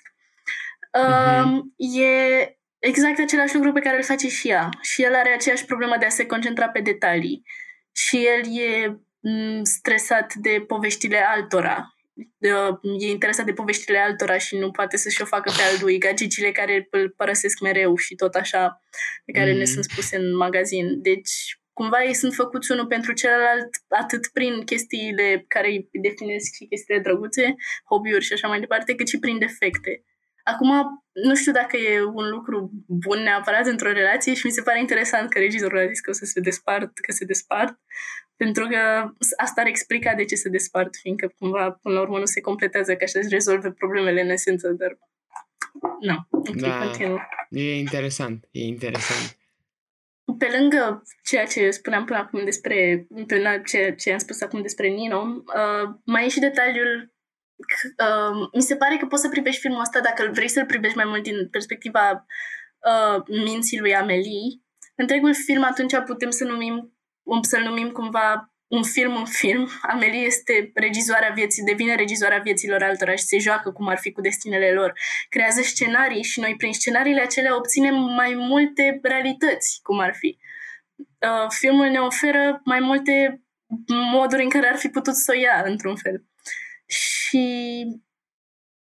[0.99, 1.61] uh-huh.
[1.76, 4.68] e exact același lucru pe care îl face și ea.
[4.81, 7.43] Și el are aceeași problemă de a se concentra pe detalii.
[7.93, 11.95] Și el e mm, stresat de poveștile altora.
[12.99, 15.99] E interesat de poveștile altora și nu poate să-și o facă pe al lui.
[15.99, 18.83] Gagicile care îl părăsesc mereu și tot așa,
[19.24, 19.59] pe care mm-hmm.
[19.59, 21.03] ne sunt spuse în magazin.
[21.03, 26.66] Deci, cumva ei sunt făcuți unul pentru celălalt atât prin chestiile care îi definesc și
[26.66, 27.55] chestiile drăguțe,
[27.91, 30.05] hobby-uri și așa mai departe, cât și prin defecte.
[30.43, 30.70] Acum,
[31.12, 35.31] nu știu dacă e un lucru bun neapărat într-o relație și mi se pare interesant
[35.31, 37.74] că regizorul a zis că o să se despart, că se despart,
[38.37, 38.78] pentru că
[39.37, 42.95] asta ar explica de ce se despart, fiindcă cumva, până la urmă, nu se completează
[42.95, 44.99] ca să-și rezolve problemele în esență, dar
[46.01, 47.18] nu, ok, da, continuu.
[47.51, 49.39] E interesant, e interesant.
[50.39, 54.89] Pe lângă ceea ce spuneam până acum despre, pe ce, ce am spus acum despre
[54.89, 57.12] Nino, uh, mai e și detaliul
[57.99, 61.07] uh, mi se pare că poți să privești filmul ăsta dacă vrei să-l privești mai
[61.07, 62.26] mult din perspectiva
[62.91, 64.61] uh, minții lui Amelie.
[64.95, 69.71] Întregul film atunci putem să numim, um, să-l numim cumva un film, un film.
[69.83, 74.21] Amelie este regizoarea vieții, devine regizoarea vieților altora și se joacă cum ar fi cu
[74.21, 74.99] destinele lor.
[75.29, 80.39] Creează scenarii și noi prin scenariile acelea obținem mai multe realități, cum ar fi.
[80.97, 83.43] Uh, filmul ne oferă mai multe
[84.12, 86.25] moduri în care ar fi putut să o ia, într-un fel.
[86.87, 87.85] Și,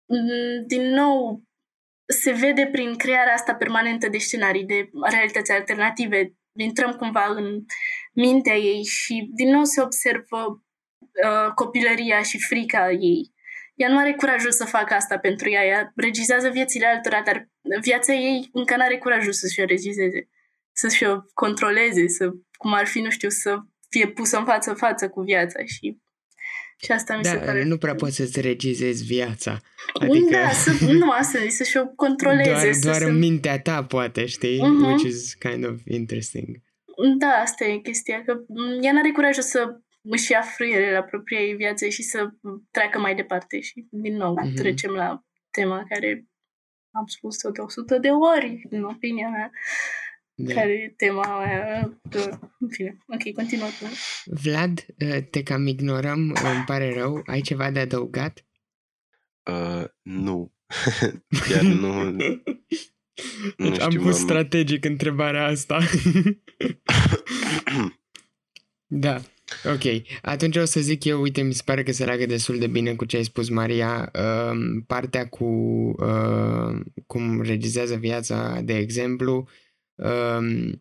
[0.06, 1.42] mm, din nou,
[2.06, 6.34] se vede prin crearea asta permanentă de scenarii, de realități alternative.
[6.52, 7.64] Intrăm cumva în
[8.20, 10.62] mintea ei și din nou se observă
[11.24, 13.32] uh, copilăria și frica ei.
[13.74, 17.48] Ea nu are curajul să facă asta pentru ea, ea regizează viețile altora, dar
[17.80, 20.28] viața ei încă nu are curajul să-și o regizeze,
[20.72, 23.58] să-și o controleze, să, cum ar fi, nu știu, să
[23.88, 25.98] fie pusă în față-față cu viața și
[26.82, 27.64] și asta mi da, se pare...
[27.64, 29.60] nu prea poți să-ți regizezi viața.
[30.00, 30.30] Adică...
[30.30, 32.50] Da, să, nu asta, să-și o controleze.
[32.50, 33.04] Doar, să doar să...
[33.04, 34.58] în mintea ta, poate, știi?
[34.58, 34.86] Uh-huh.
[34.86, 36.56] Which is kind of interesting.
[37.18, 38.40] Da, asta e chestia, că
[38.82, 42.30] ea n-are curajul să își ia frâiere la propria ei viață și să
[42.70, 43.60] treacă mai departe.
[43.60, 44.54] Și, din nou, uh-huh.
[44.54, 46.26] trecem la tema care
[46.90, 49.50] am spus-o de 100 de ori, în opinia mea.
[50.34, 50.54] Da.
[50.54, 51.98] Care e tema aia?
[52.58, 53.84] În fine, ok, continuă tu.
[54.24, 54.86] Vlad,
[55.30, 57.22] te cam ignorăm, îmi pare rău.
[57.26, 58.44] Ai ceva de adăugat?
[59.50, 60.52] Uh, nu.
[61.48, 62.16] Chiar nu...
[63.56, 64.22] nu deci am pus am...
[64.22, 65.78] strategic întrebarea asta.
[69.04, 69.20] da.
[69.64, 72.66] Ok, atunci o să zic eu, uite, mi se pare că se leagă destul de
[72.66, 74.10] bine cu ce ai spus, Maria.
[74.14, 75.44] Uh, partea cu
[75.98, 79.48] uh, cum regizează viața, de exemplu,
[79.94, 80.72] uh,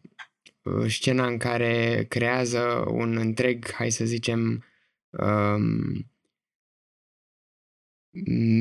[0.87, 4.63] scena în care creează un întreg, hai să zicem,
[5.09, 6.09] um,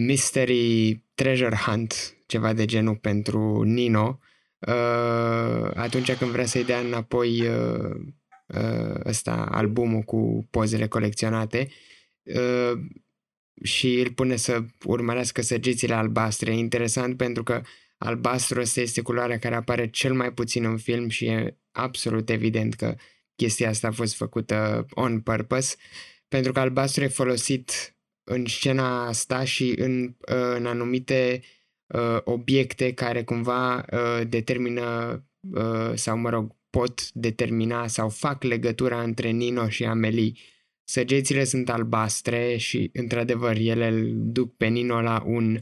[0.07, 4.18] mystery treasure hunt, ceva de genul pentru Nino,
[4.59, 7.97] uh, atunci când vrea să-i dea înapoi uh,
[8.47, 11.68] uh, ăsta, albumul cu pozele colecționate
[12.22, 12.72] uh,
[13.62, 16.51] și îl pune să urmărească săgețile albastre.
[16.51, 17.62] E interesant pentru că
[17.99, 22.74] albastru ăsta este culoarea care apare cel mai puțin în film și e absolut evident
[22.74, 22.95] că
[23.37, 25.76] chestia asta a fost făcută on purpose,
[26.29, 31.57] pentru că albastru e folosit în scena asta și în, uh, în anumite uh,
[32.24, 39.30] obiecte care cumva uh, determină uh, sau, mă rog, pot determina sau fac legătura între
[39.30, 40.32] Nino și Amelie.
[40.84, 45.59] Săgețile sunt albastre și, într-adevăr, ele îl duc pe Nino la un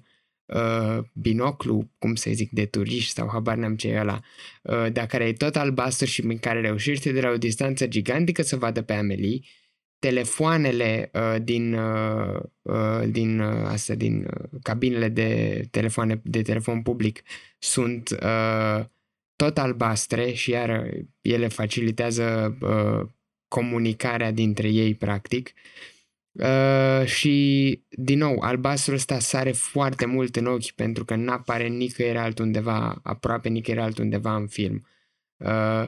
[0.47, 4.21] uh, binoclu, cum să zic, de turiști sau habar n-am ce e ăla,
[4.63, 8.43] uh, dar care e tot albastru și în care reușește de la o distanță gigantică
[8.43, 9.41] să vadă pe Amelie.
[9.99, 16.83] Telefoanele uh, din, uh, uh, din, uh, astea, din uh, cabinele de, telefoane, de telefon
[16.83, 17.23] public
[17.59, 18.85] sunt uh,
[19.37, 20.91] tot albastre și iar
[21.21, 23.09] ele facilitează uh,
[23.49, 25.53] comunicarea dintre ei practic.
[26.33, 32.19] Uh, și, din nou, albastru ăsta sare foarte mult în ochi pentru că n-apare nicăieri
[32.19, 34.87] altundeva, aproape nicăieri altundeva în film.
[35.37, 35.85] Uh,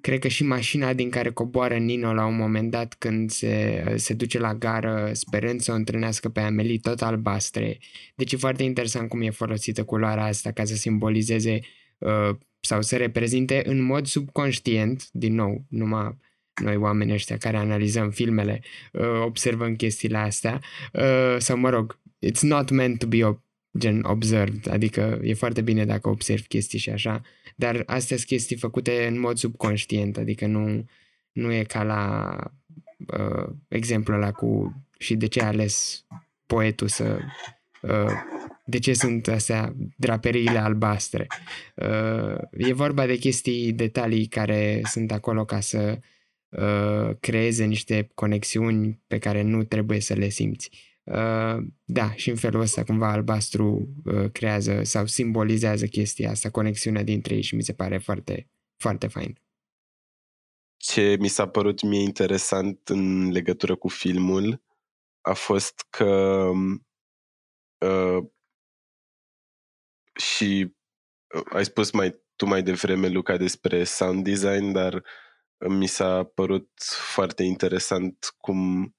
[0.00, 4.14] cred că și mașina din care coboară Nino la un moment dat când se, se
[4.14, 7.78] duce la gară sperând să o întâlnească pe Amelie tot albastre.
[8.14, 11.60] Deci e foarte interesant cum e folosită culoarea asta ca să simbolizeze
[11.98, 16.16] uh, sau să reprezinte în mod subconștient, din nou, numai
[16.62, 18.60] noi oamenii ăștia care analizăm filmele
[18.92, 20.60] uh, observăm chestiile astea,
[20.92, 23.34] uh, sau mă rog, it's not meant to be o,
[23.78, 27.22] gen observed, adică e foarte bine dacă observi chestii și așa,
[27.58, 30.84] dar astea sunt chestii făcute în mod subconștient, adică nu,
[31.32, 32.34] nu e ca la
[33.18, 36.04] uh, exemplul ăla cu și de ce a ales
[36.46, 37.18] poetul să
[37.82, 38.12] uh,
[38.64, 41.26] de ce sunt astea draperiile albastre.
[41.74, 45.98] Uh, e vorba de chestii, detalii care sunt acolo ca să
[46.48, 50.70] uh, creeze niște conexiuni pe care nu trebuie să le simți.
[51.10, 57.02] Uh, da, și în felul ăsta cumva albastru uh, creează sau simbolizează chestia asta, conexiunea
[57.02, 59.40] dintre ei și mi se pare foarte, foarte fain.
[60.76, 64.62] Ce mi s-a părut mie interesant în legătură cu filmul
[65.20, 66.50] a fost că
[67.78, 68.24] uh,
[70.14, 70.74] și
[71.34, 76.24] uh, ai spus mai tu mai devreme, Luca, despre sound design, dar uh, mi s-a
[76.24, 76.70] părut
[77.14, 78.90] foarte interesant cum uh,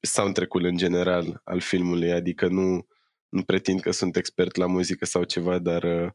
[0.00, 2.86] soundtrack-ul în general al filmului, adică nu,
[3.28, 6.10] nu pretind că sunt expert la muzică sau ceva, dar uh,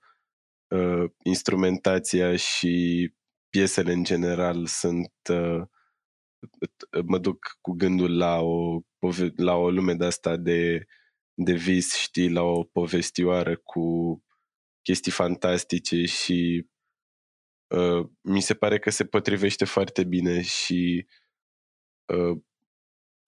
[0.67, 3.13] uh, instrumentația și
[3.49, 5.61] piesele în general sunt uh,
[7.05, 8.79] mă duc cu gândul la o,
[9.35, 10.85] la o lume de asta de
[11.35, 14.19] de vis, știi, la o povestioară cu
[14.81, 16.67] chestii fantastice și
[17.67, 21.07] uh, mi se pare că se potrivește foarte bine și
[22.13, 22.41] uh,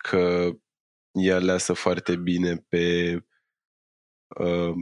[0.10, 0.50] că
[1.12, 3.16] e aleasă foarte bine pe
[4.40, 4.74] uh,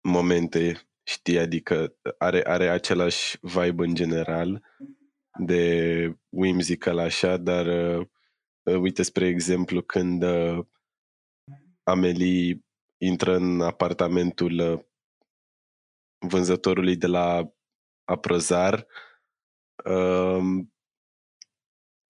[0.00, 4.62] momente, știi, adică are, are același vibe în general
[5.38, 8.06] de whimsical așa, dar uh,
[8.80, 10.66] uite spre exemplu când uh,
[11.82, 12.64] Amelie
[12.98, 14.80] intră în apartamentul uh,
[16.28, 17.52] vânzătorului de la
[18.04, 18.86] Aprozar,
[19.84, 20.72] um,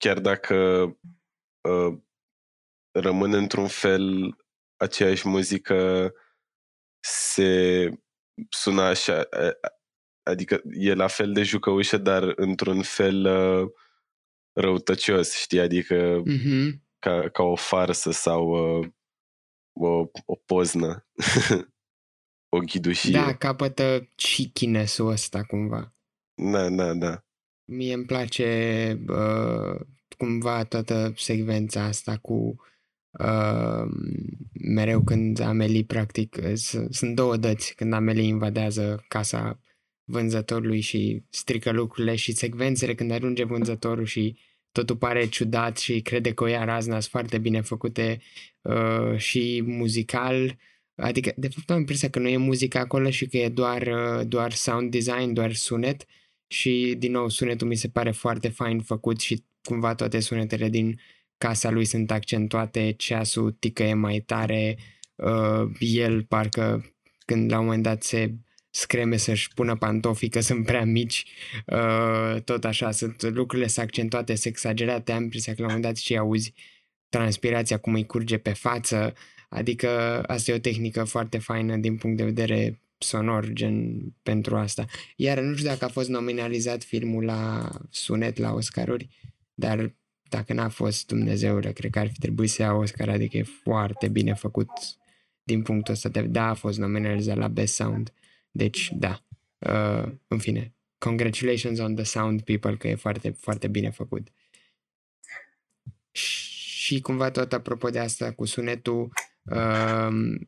[0.01, 0.57] chiar dacă
[1.68, 1.98] uh,
[2.90, 4.36] rămâne într-un fel
[4.76, 6.12] aceeași muzică,
[7.01, 7.88] se
[8.48, 9.28] sună așa,
[10.22, 13.70] adică e la fel de jucăușă, dar într-un fel uh,
[14.53, 15.61] răutăcios, știi?
[15.61, 16.80] Adică mm-hmm.
[16.98, 18.88] ca, ca o farsă sau uh,
[19.72, 21.07] o, o poznă,
[22.57, 23.12] o ghidușie.
[23.12, 25.94] Da, capătă cheekiness-ul ăsta cumva.
[26.34, 27.24] Da, da, da.
[27.72, 29.80] Mie îmi place uh,
[30.18, 32.56] cumva toată secvența asta cu
[33.10, 33.84] uh,
[34.52, 36.38] mereu când Amelie practic
[36.90, 39.60] sunt două dăți când Amelie invadează casa
[40.04, 44.38] vânzătorului și strică lucrurile și secvențele când ajunge vânzătorul și
[44.72, 48.20] totul pare ciudat și crede că o ia razna sunt foarte bine făcute
[48.62, 50.58] uh, și muzical.
[50.94, 54.26] Adică de fapt am impresia că nu e muzică acolo și că e doar, uh,
[54.26, 56.06] doar sound design, doar sunet
[56.53, 61.01] și din nou sunetul mi se pare foarte fain făcut și cumva toate sunetele din
[61.38, 64.78] casa lui sunt accentuate, ceasul ticăie mai tare,
[65.14, 66.94] uh, el parcă
[67.26, 68.34] când la un moment dat se
[68.70, 71.24] screme să-și pună pantofii că sunt prea mici,
[71.66, 75.94] uh, tot așa, sunt lucrurile sunt accentuate, sunt exagerate, am impresia că la un moment
[75.94, 76.55] dat și auzi
[77.09, 79.14] transpirația cum îi curge pe față,
[79.48, 79.88] adică
[80.22, 84.84] asta e o tehnică foarte faină din punct de vedere sonor, gen pentru asta.
[85.16, 89.09] Iar nu știu dacă a fost nominalizat filmul la sunet la Oscaruri,
[89.55, 93.42] dar dacă n-a fost Dumnezeule, cred că ar fi trebuit să ia Oscar, adică e
[93.42, 94.70] foarte bine făcut
[95.42, 96.22] din punctul ăsta de...
[96.22, 98.12] Da, a fost nominalizat la Best Sound.
[98.51, 99.24] Deci, da.
[99.59, 104.28] Uh, în fine, congratulations on the sound, people, că e foarte, foarte bine făcut.
[106.12, 110.38] Și cumva tot apropo de asta cu sunetul, uh,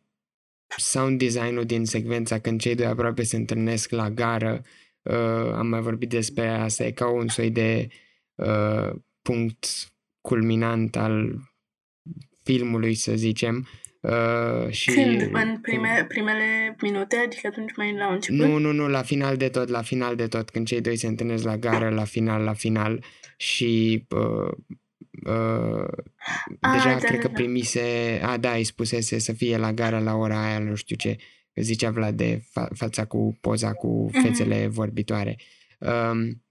[0.76, 4.62] sound design-ul din secvența când cei doi aproape se întâlnesc la gară,
[5.02, 7.88] uh, am mai vorbit despre asta, e ca un soi de
[8.34, 8.90] uh,
[9.22, 9.66] punct
[10.20, 11.36] culminant al
[12.42, 13.66] filmului, să zicem,
[14.02, 14.90] Uh, și...
[14.90, 15.20] Când?
[15.42, 17.16] În prime, primele minute?
[17.16, 18.46] Adică atunci mai la început?
[18.46, 21.06] Nu, nu, nu, la final de tot, la final de tot, când cei doi se
[21.06, 23.04] întâlnesc la gară, la final, la final
[23.36, 24.52] și uh,
[25.26, 25.86] uh,
[26.60, 27.32] a, deja da, cred da, că da.
[27.32, 31.16] primise, a da, îi spusese să fie la gară la ora aia, nu știu ce,
[31.54, 34.22] zicea Vlad de fa- fața cu poza cu mhm.
[34.22, 34.68] fețele uh-huh.
[34.68, 35.36] vorbitoare.
[35.78, 36.42] Um,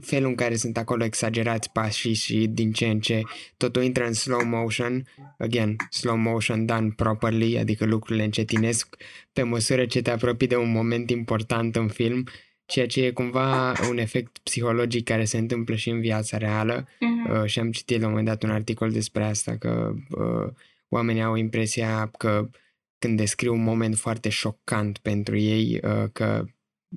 [0.00, 3.22] felul în care sunt acolo exagerați pașii și din ce în ce
[3.56, 8.96] totul intră în slow motion, again, slow motion done properly, adică lucrurile încetinesc
[9.32, 12.28] pe măsură ce te apropii de un moment important în film,
[12.70, 17.42] ceea ce e cumva un efect psihologic care se întâmplă și în viața reală mm-hmm.
[17.42, 20.52] uh, și am citit la un moment dat un articol despre asta, că uh,
[20.88, 22.50] oamenii au impresia că
[22.98, 26.44] când descriu un moment foarte șocant pentru ei, uh, că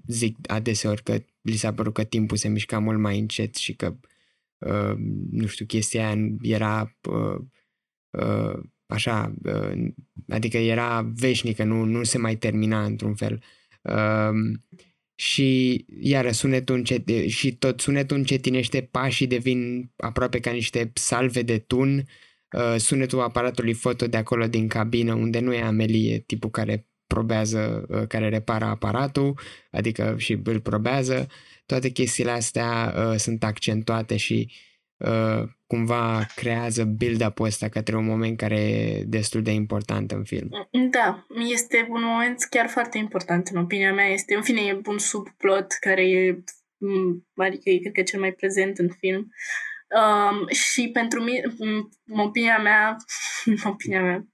[0.08, 3.96] zic adeseori că li s-a părut că timpul se mișca mult mai încet și că,
[4.58, 4.94] uh,
[5.32, 7.40] nu știu, chestia aia era uh,
[8.10, 9.88] uh, așa, uh,
[10.28, 13.44] adică era veșnică, nu, nu se mai termina într-un fel.
[13.82, 14.32] Uh,
[15.16, 21.58] și iară sunetul încet, și tot sunetul încetinește, pașii devin aproape ca niște salve de
[21.58, 22.08] tun,
[22.58, 27.86] uh, sunetul aparatului foto de acolo din cabină, unde nu e Amelie, tipul care probează,
[27.90, 29.40] uh, care repară aparatul,
[29.72, 31.28] adică și îl probează.
[31.66, 34.73] Toate chestiile astea uh, sunt accentuate și uh,
[35.68, 40.50] cumva creează build-up-ul ăsta către un moment care e destul de important în film.
[40.92, 44.06] Da, este un moment chiar foarte important în opinia mea.
[44.06, 46.44] Este, în fine, e un subplot care e,
[47.36, 49.30] adică e, cred că, cel mai prezent în film.
[50.00, 52.96] Um, și pentru mine, în opinia mea,
[53.46, 54.28] în opinia mea,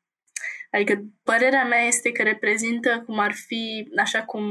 [0.71, 4.43] Adică părerea mea este că reprezintă cum ar fi, așa cum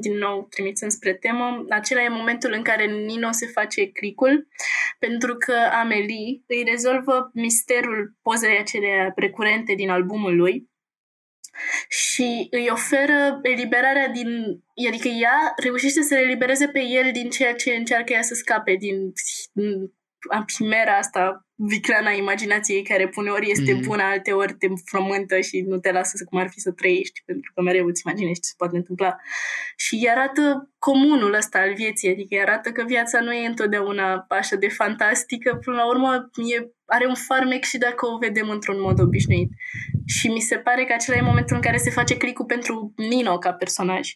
[0.00, 4.48] din nou trimițând spre temă, acela e momentul în care Nino se face cricul,
[4.98, 10.68] pentru că Amelie îi rezolvă misterul pozei acelea recurente din albumul lui
[11.88, 14.28] și îi oferă eliberarea din...
[14.88, 18.74] Adică ea reușește să le elibereze pe el din ceea ce încearcă ea să scape,
[18.74, 19.12] din
[20.46, 23.86] chimera asta vicleana imaginației care pune ori este mm-hmm.
[23.86, 27.52] bună, alte ori te frământă și nu te lasă cum ar fi să trăiești, pentru
[27.54, 29.16] că mereu îți imaginezi ce se poate întâmpla.
[29.76, 34.26] Și îi arată comunul ăsta al vieții, adică îi arată că viața nu e întotdeauna
[34.28, 38.80] așa de fantastică, până la urmă e, are un farmec și dacă o vedem într-un
[38.80, 39.50] mod obișnuit.
[40.06, 43.38] Și mi se pare că acela e momentul în care se face clicul pentru Nino
[43.38, 44.10] ca personaj.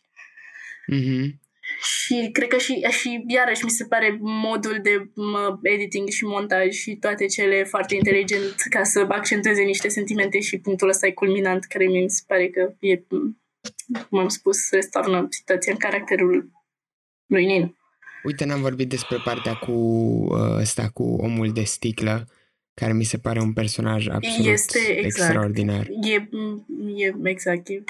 [0.93, 1.50] Mm-hmm.
[1.83, 6.69] Și cred că și, și iarăși mi se pare modul de mă, editing și montaj
[6.69, 11.65] și toate cele foarte inteligent ca să accentueze niște sentimente și punctul ăsta e culminant
[11.65, 13.03] care mi se pare că e,
[14.09, 16.51] cum am spus, restaurnă situația în caracterul
[17.27, 17.75] lui Nino.
[18.25, 22.29] Uite, n-am vorbit despre partea cu uh, ăsta, cu omul de sticlă,
[22.75, 25.05] care mi se pare un personaj absolut este, exact.
[25.05, 25.87] extraordinar.
[26.03, 26.29] E,
[26.97, 27.85] e exact, e,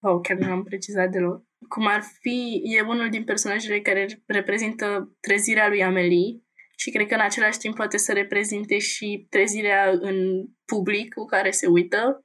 [0.00, 1.45] oh, chiar nu am precizat deloc.
[1.68, 6.40] Cum ar fi, e unul din personajele care reprezintă trezirea lui Amelie
[6.76, 11.50] și cred că în același timp poate să reprezinte și trezirea în public cu care
[11.50, 12.24] se uită,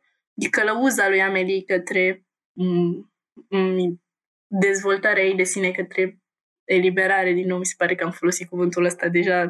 [0.52, 2.26] călăuza lui Amelie către
[2.62, 3.10] m-
[3.56, 4.02] m-
[4.48, 6.20] dezvoltarea ei de sine, către
[6.64, 9.50] eliberare, din nou mi se pare că am folosit cuvântul ăsta deja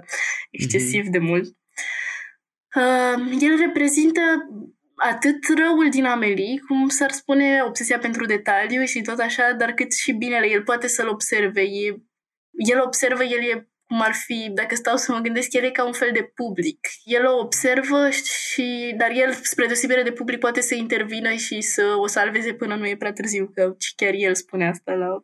[0.50, 1.12] excesiv mm-hmm.
[1.12, 1.48] de mult.
[2.76, 4.22] Uh, el reprezintă
[5.02, 9.94] atât răul din Amelie, cum s-ar spune obsesia pentru detaliu și tot așa, dar cât
[9.94, 10.50] și binele.
[10.50, 11.62] El poate să-l observe.
[11.62, 11.96] E,
[12.72, 15.86] el observă, el e cum ar fi, dacă stau să mă gândesc, el e ca
[15.86, 16.88] un fel de public.
[17.04, 21.96] El o observă, și, dar el, spre deosebire de public, poate să intervină și să
[21.98, 25.24] o salveze până nu e prea târziu, că chiar el spune asta la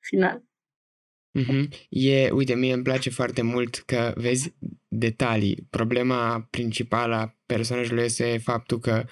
[0.00, 0.42] final.
[1.38, 1.68] Mm-hmm.
[1.88, 4.54] E, uite, mie îmi place foarte mult că vezi
[4.88, 5.66] detalii.
[5.70, 9.04] Problema principală a personajului este faptul că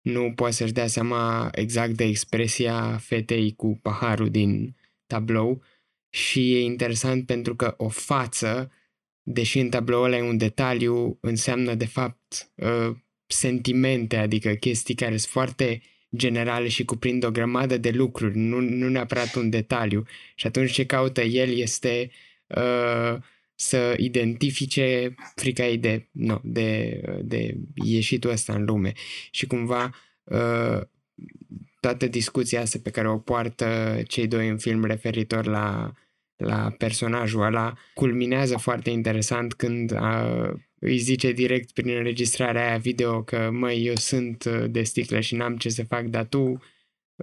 [0.00, 4.76] nu poate să-și dea seama exact de expresia fetei cu paharul din
[5.06, 5.62] tablou
[6.10, 8.72] și e interesant pentru că o față,
[9.22, 15.16] deși în tabloul ăla e un detaliu, înseamnă de fapt uh, sentimente, adică chestii care
[15.16, 15.82] sunt foarte
[16.16, 20.04] generale și cuprind o grămadă de lucruri, nu, nu neapărat un detaliu.
[20.34, 22.10] Și atunci ce caută el este
[22.46, 23.16] uh,
[23.54, 28.92] să identifice frica ei de, no, de, de ieșitul ăsta în lume.
[29.30, 29.94] Și cumva
[30.24, 30.80] uh,
[31.80, 35.92] toată discuția asta pe care o poartă cei doi în film referitor la,
[36.36, 40.50] la personajul ăla culminează foarte interesant când uh,
[40.80, 45.34] îi zice direct prin înregistrarea aia video că măi, eu sunt uh, de sticlă și
[45.34, 46.62] n-am ce să fac, dar tu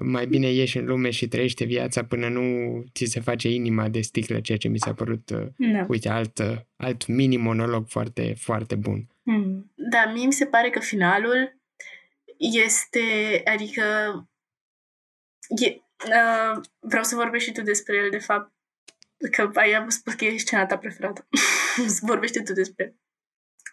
[0.01, 4.01] mai bine ieși în lume și trăiește viața până nu ți se face inima de
[4.01, 5.85] sticlă, ceea ce mi s-a părut, uh, da.
[5.87, 9.07] uite, alt, uh, alt mini monolog foarte, foarte bun.
[9.23, 9.71] Mm.
[9.75, 11.59] Da, mie mi se pare că finalul
[12.37, 13.01] este,
[13.45, 13.83] adică
[15.47, 18.51] e, uh, vreau să vorbești și tu despre el, de fapt,
[19.31, 21.27] că ai spus că e scena ta preferată.
[22.01, 22.95] Vorbește tu despre el.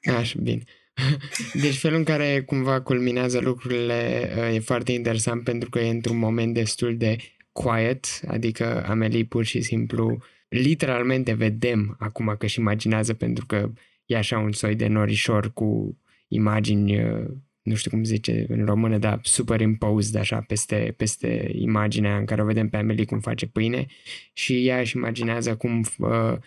[0.05, 0.63] Așa, bine.
[1.63, 6.19] Deci felul în care cumva culminează lucrurile uh, e foarte interesant pentru că e într-un
[6.19, 7.17] moment destul de
[7.53, 13.73] quiet, adică Amelie pur și simplu literalmente vedem acum că și imaginează pentru că
[14.07, 15.99] e așa un soi de norișor cu
[16.29, 17.27] imagini, uh,
[17.63, 22.45] nu știu cum zice în română, dar superimposed așa peste, peste imaginea în care o
[22.45, 23.87] vedem pe Amelie cum face pâine
[24.33, 26.39] și ea își imaginează cum uh, Uh,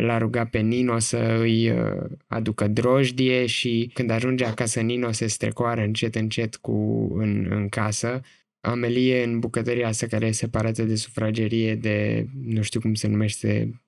[0.00, 5.26] l-a rugat pe Nino să îi uh, aducă drojdie și când ajunge acasă Nino se
[5.26, 6.72] strecoară încet încet cu,
[7.14, 8.20] în, în casă.
[8.60, 13.80] Amelie în bucătăria asta care e separată de sufragerie de, nu știu cum se numește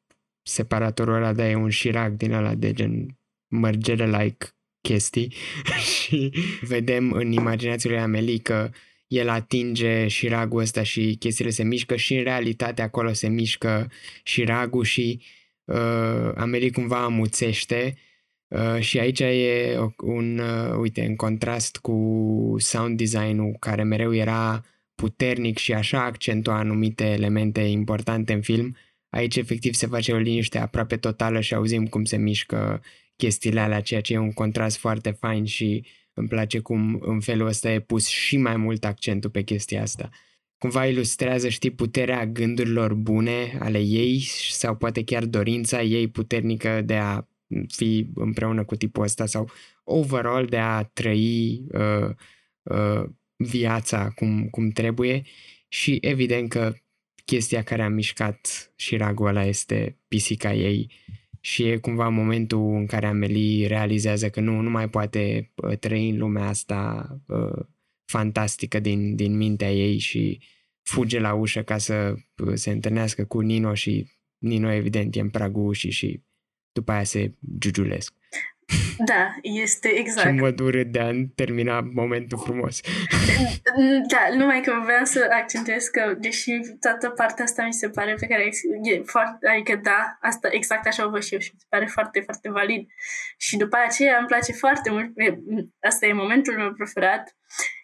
[0.43, 3.19] separatorul ăla, dar e un șirac din ăla de gen
[3.49, 4.47] mărgele-like
[4.81, 5.33] chestii
[5.95, 8.71] și vedem în imaginația lui Amelie că
[9.07, 13.91] el atinge șiragul ăsta și chestiile se mișcă și în realitate acolo se mișcă
[14.23, 15.21] șiragul și
[15.73, 17.97] uh, Amelie cumva amuțește
[18.49, 21.97] uh, și aici e un, uh, uite, în contrast cu
[22.59, 24.65] sound design-ul care mereu era
[24.95, 28.77] puternic și așa accentua anumite elemente importante în film,
[29.09, 32.83] aici efectiv se face o liniște aproape totală și auzim cum se mișcă
[33.17, 37.47] chestiile alea, ceea ce e un contrast foarte fain și îmi place cum în felul
[37.47, 40.11] ăsta e pus și mai mult accentul pe chestia asta
[40.63, 46.97] cumva ilustrează, știi, puterea gândurilor bune ale ei sau poate chiar dorința ei puternică de
[46.97, 47.23] a
[47.69, 49.51] fi împreună cu tipul ăsta sau
[49.85, 52.11] overall de a trăi uh,
[52.63, 53.05] uh,
[53.37, 55.23] viața cum, cum trebuie.
[55.69, 56.75] Și evident că
[57.25, 60.91] chestia care a mișcat și ragul ăla este pisica ei.
[61.41, 66.09] Și e cumva momentul în care Amelie realizează că nu, nu mai poate uh, trăi
[66.09, 67.65] în lumea asta uh,
[68.13, 70.41] fantastică din, din mintea ei și
[70.83, 75.31] fuge la ușă ca să uh, se întâlnească cu Nino și Nino evident e în
[75.31, 76.23] pragul ușii și
[76.73, 78.15] după aia se giugiulesc.
[78.99, 80.29] Da, este exact.
[80.29, 82.81] Și mă urât de a termina momentul frumos.
[84.09, 86.51] Da, numai că vreau să accentuez că, deși
[86.81, 88.51] toată partea asta mi se pare pe care
[88.83, 91.87] e foarte, adică da, asta exact așa o văd și eu și mi se pare
[91.87, 92.89] foarte, foarte valid.
[93.37, 95.13] Și după aceea îmi place foarte mult,
[95.81, 97.37] asta e momentul meu preferat,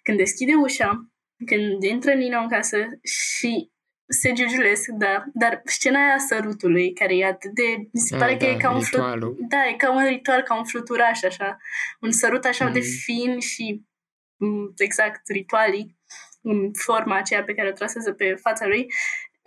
[0.09, 1.11] când deschide ușa
[1.47, 3.71] când intră Nino în casă și
[4.07, 5.25] se giugiulesc, da.
[5.35, 7.63] Dar scena aia a sărutului, care e atât de...
[7.93, 9.35] Mi se Ah, pare că da, e ca un ritualul.
[9.35, 9.49] flut...
[9.49, 11.57] Da, e ca un ritual, ca un fluturaș, așa.
[12.01, 12.89] Un sărut așa de Mhm.
[13.05, 13.83] fin și
[14.37, 15.97] mm, exact ritualic
[16.43, 18.87] în forma aceea pe care o trasează pe fața lui.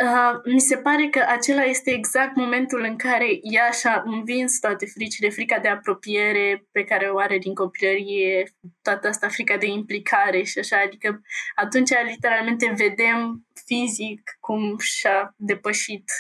[0.04, 4.86] Uh, mi se pare că acela este exact momentul în care ea și-a învins toate
[4.86, 10.44] fricile, frica de apropiere pe care o are din copilărie, toată asta frica de implicare
[10.44, 11.22] și așa, adică
[11.56, 16.12] atunci literalmente vedem fizic cum și-a depășit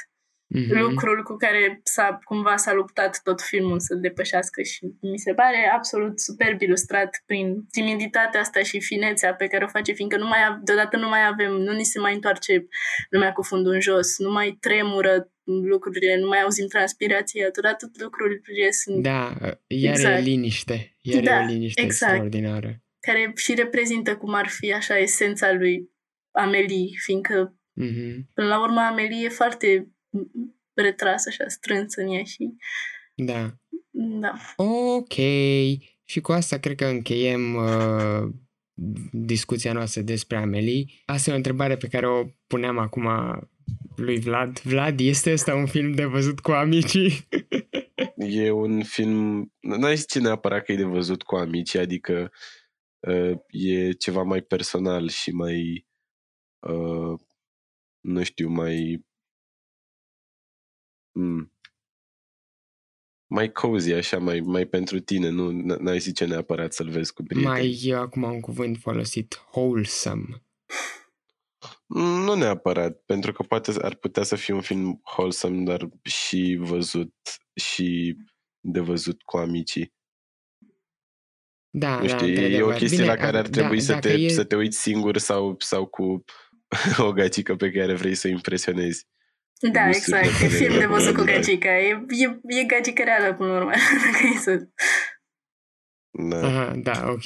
[0.53, 0.77] Mhm.
[0.79, 5.71] lucrul cu care s-a, cumva s-a luptat tot filmul să-l depășească și mi se pare
[5.73, 10.39] absolut superb ilustrat prin timiditatea asta și finețea pe care o face, fiindcă nu mai,
[10.49, 12.67] av- deodată nu mai avem, nu ni se mai întoarce
[13.09, 18.71] lumea cu fundul în jos, nu mai tremură lucrurile, nu mai auzim transpirația, deodată lucrurile
[18.71, 19.35] sunt Da,
[19.67, 20.17] iar Exact.
[20.17, 20.95] e liniște.
[21.01, 22.11] Iar Da, e o liniște exact.
[22.11, 22.81] extraordinară.
[23.07, 25.89] care și reprezintă cum ar fi așa esența lui
[26.31, 28.29] Amelie, fiindcă Mhm.
[28.33, 29.87] până la urmă Amelie e foarte
[30.73, 32.53] retrasă așa, strânsă în ea și
[33.15, 33.53] Da.
[33.91, 34.33] da.
[34.55, 35.13] Ok.
[36.03, 38.33] Și cu asta cred că încheiem uh,
[39.11, 40.85] discuția noastră despre Amelie.
[41.05, 43.07] Asta e o întrebare pe care o puneam acum
[43.95, 44.59] lui Vlad.
[44.59, 47.11] Vlad, este ăsta un film de văzut cu amicii?
[48.15, 52.31] E un film, n-ai zice neapărat că e de văzut cu amici, adică
[52.99, 55.87] uh, e ceva mai personal și mai,
[56.59, 57.19] uh,
[57.99, 59.05] nu știu, mai
[61.11, 61.51] mm,
[63.27, 67.23] mai cozy, așa, mai, mai pentru tine, nu n- n-ai zice neapărat să-l vezi cu
[67.23, 67.53] prieteni.
[67.53, 70.43] Mai e acum un cuvânt folosit, wholesome.
[71.87, 76.57] Mm, Nu neapărat, pentru că poate ar putea să fie un film wholesome, dar și
[76.59, 77.13] văzut
[77.55, 78.17] și
[78.59, 79.93] de văzut cu amicii.
[81.69, 82.73] Da, Nu da, știu, e o într-adevăr.
[82.73, 84.29] chestie Bine, la care ar da, trebui să, dacă te, e...
[84.29, 86.23] să te uiți singur sau, sau cu
[87.07, 89.07] o gagică pe care vrei să o impresionezi.
[89.61, 90.41] Da, Gusturile exact.
[90.41, 91.37] E tale film de văzut cu personale.
[91.37, 91.79] gagica.
[91.79, 93.71] E, e, e gagică reală până la urmă.
[94.11, 94.67] Dacă e să...
[96.11, 96.47] Da.
[96.47, 97.23] Aha, da, ok.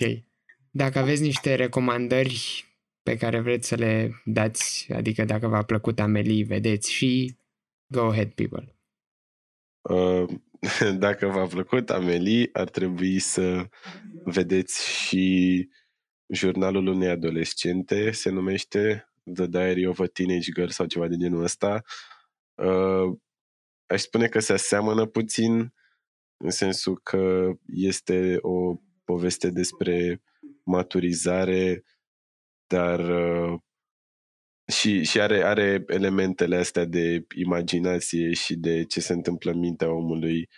[0.72, 2.66] Dacă aveți niște recomandări
[3.04, 7.38] pe care vreți să le dați, adică dacă v-a plăcut Amelie, vedeți și
[7.88, 8.76] go ahead, people.
[9.82, 10.30] Uh,
[11.06, 13.70] Dacă v-a plăcut Amelie, ar trebui să
[14.24, 15.70] vedeți și
[16.28, 21.44] jurnalul unei adolescente, se numește The Diary of a Teenage Girl sau ceva de genul
[21.44, 21.84] ăsta.
[21.84, 22.15] Uh,
[23.88, 25.74] Aș spune că se aseamănă puțin
[26.38, 30.22] în sensul că este o poveste despre
[30.64, 31.84] maturizare,
[32.68, 33.60] dar uh,
[34.72, 39.92] și, și are, are elementele astea de imaginație și de ce se întâmplă în mintea
[39.92, 40.50] omului,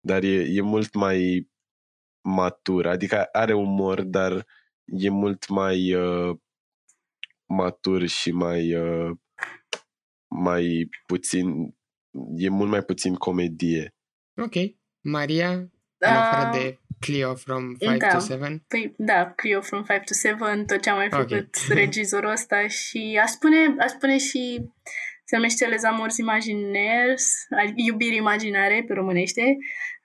[0.00, 1.48] dar e, e mult mai
[2.28, 4.46] matur, adică are umor, dar
[4.84, 6.36] e mult mai uh,
[7.48, 9.16] matur și mai uh,
[10.28, 11.74] mai puțin
[12.36, 13.94] e mult mai puțin comedie.
[14.42, 14.54] Ok.
[15.00, 15.50] Maria,
[15.98, 18.08] în afară Uh, de Clio from 5 da.
[18.08, 18.64] to 7?
[18.68, 21.12] Păi, da, Clio from 5 to 7, tot ce a mai Ok.
[21.12, 24.70] făcut regizorul ăsta și aș spune, aș spune și
[25.24, 29.56] se numește Les Amours Imaginaires, adică Iubiri Imaginare pe românește.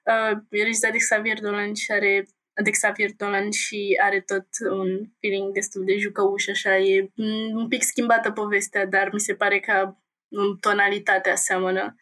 [0.03, 2.27] Uh, e regizat de Xavier Dolan și are
[2.63, 7.67] de Xavier Dolan și are tot un feeling destul de jucăuș, așa, e mm, un
[7.67, 9.95] pic schimbată povestea, dar mi se pare că
[10.35, 11.95] în tonalitatea seamănă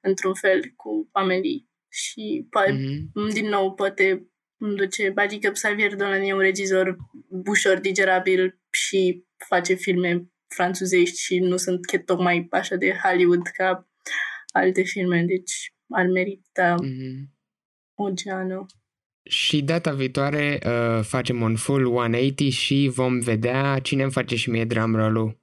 [0.00, 3.28] într-un fel cu Amelie și poate Mhm.
[3.32, 4.26] din nou, poate
[4.58, 6.96] îmi duce, adică Xavier Dolan e un regizor
[7.46, 13.88] ușor digerabil și face filme franțuzești și nu sunt chiar tocmai așa de Hollywood ca
[14.52, 17.34] alte filme, deci ar merita Mhm.
[17.94, 18.66] o geană.
[19.22, 24.50] Și data viitoare uh, facem un full 180 și vom vedea cine îmi face și
[24.50, 25.40] mie drum roll-ul.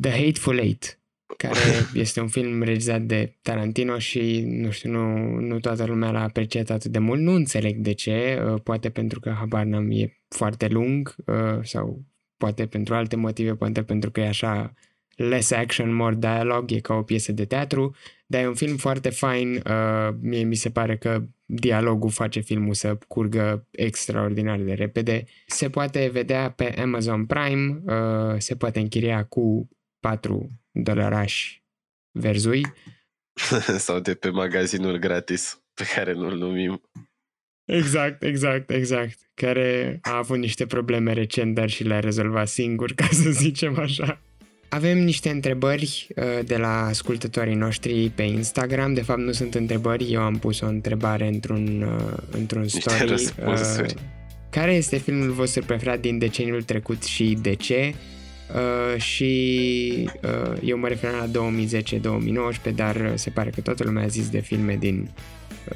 [0.00, 1.00] The Hateful Eight,
[1.36, 1.58] care
[1.94, 6.70] este un film regizat de Tarantino și, nu știu, nu, nu toată lumea l-a apreciat
[6.70, 7.20] atât de mult.
[7.20, 12.04] Nu înțeleg de ce, uh, poate pentru că habar n-am, e foarte lung uh, sau
[12.36, 14.74] poate pentru alte motive, poate pentru că e așa
[15.16, 17.94] less action, more dialogue, e ca o piesă de teatru,
[18.26, 19.54] dar e un film foarte fain.
[19.54, 25.24] Uh, mie mi se pare că dialogul face filmul să curgă extraordinar de repede.
[25.46, 29.68] Se poate vedea pe Amazon Prime, uh, se poate închiria cu
[30.00, 31.64] 4 dolarași
[32.10, 32.62] verzui.
[33.78, 36.80] sau de pe magazinul gratis pe care nu-l numim.
[37.64, 39.18] Exact, exact, exact.
[39.34, 44.20] Care a avut niște probleme recent, dar și le-a rezolvat singur, ca să zicem așa.
[44.68, 48.94] Avem niște întrebări uh, de la ascultătorii noștri pe Instagram.
[48.94, 53.08] De fapt, nu sunt întrebări, eu am pus o întrebare într-un, uh, într-un Niște story.
[53.08, 53.94] răspunsuri.
[53.96, 54.02] Uh,
[54.50, 57.94] care este filmul vostru preferat din deceniul trecut și de ce.
[58.54, 61.26] Uh, și uh, eu mă refer la
[62.70, 65.10] 2010-2019, dar se pare că toată lumea a zis de filme din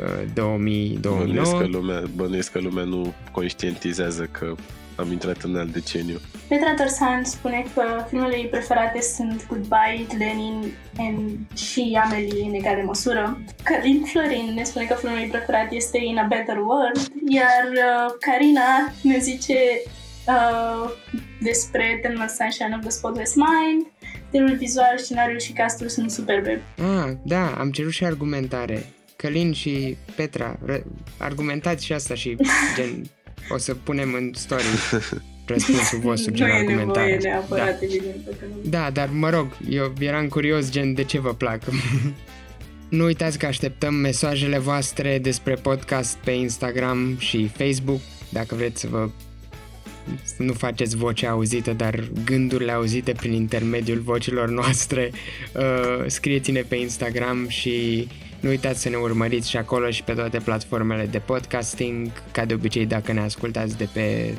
[0.00, 4.54] uh, 2000 2009 Bănuiesc că, lumea, bănuiesc că lumea nu conștientizează că
[4.96, 6.20] am intrat în alt deceniu.
[6.48, 12.82] Petra Torsan spune că filmele ei preferate sunt Goodbye, Lenin and și Amelie în egală
[12.86, 13.38] măsură.
[13.62, 18.14] Călin Florin ne spune că filmul ei preferat este In a Better World, iar uh,
[18.20, 19.58] Karina ne zice
[20.26, 20.90] uh,
[21.40, 23.86] despre Eternal Sunshine of the Spotless Mind,
[24.28, 26.62] stilul vizual, scenariul și castul sunt superbe.
[26.76, 28.86] Ah, da, am cerut și argumentare.
[29.16, 30.84] Călin și Petra, re-
[31.18, 32.36] argumentați și asta și
[32.76, 33.04] gen,
[33.48, 34.64] o să punem în story
[35.46, 37.10] răspunsul vostru, gen nu e argumentare.
[37.10, 37.84] nevoie neapărat, da.
[37.84, 38.24] evident.
[38.24, 38.70] Că nu...
[38.70, 41.62] da, dar mă rog, eu eram curios gen de ce vă plac.
[42.88, 48.86] nu uitați că așteptăm mesajele voastre despre podcast pe Instagram și Facebook, dacă vreți să
[48.90, 49.08] vă
[50.38, 55.10] nu faceți vocea auzită, dar gândurile auzite prin intermediul vocilor noastre,
[55.54, 58.08] uh, scrieți-ne pe Instagram și
[58.40, 62.54] nu uitați să ne urmăriți și acolo și pe toate platformele de podcasting, ca de
[62.54, 64.34] obicei dacă ne ascultați de pe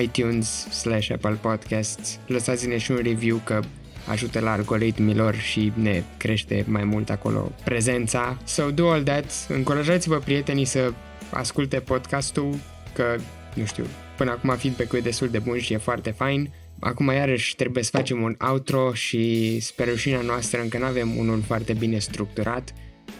[0.00, 3.60] iTunes slash Apple Podcasts, lăsați-ne și un review că
[4.06, 8.36] ajută la algoritmilor și ne crește mai mult acolo prezența.
[8.44, 10.92] So do all that, încurajați-vă prietenii să
[11.30, 12.54] asculte podcastul,
[12.92, 13.16] că,
[13.54, 13.84] nu știu,
[14.22, 16.50] până acum feedback-ul e destul de bun și e foarte fain.
[16.80, 21.42] Acum iarăși trebuie să facem un outro și spre rușinea noastră încă nu avem unul
[21.46, 22.72] foarte bine structurat.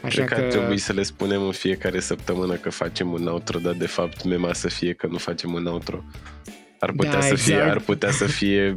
[0.02, 3.26] Așa Cred că, că ar trebui să le spunem în fiecare săptămână că facem un
[3.26, 6.04] outro, dar de fapt mema să fie că nu facem un outro.
[6.78, 7.70] Ar putea, Da, să, fie, exact.
[7.70, 8.74] ar putea să fie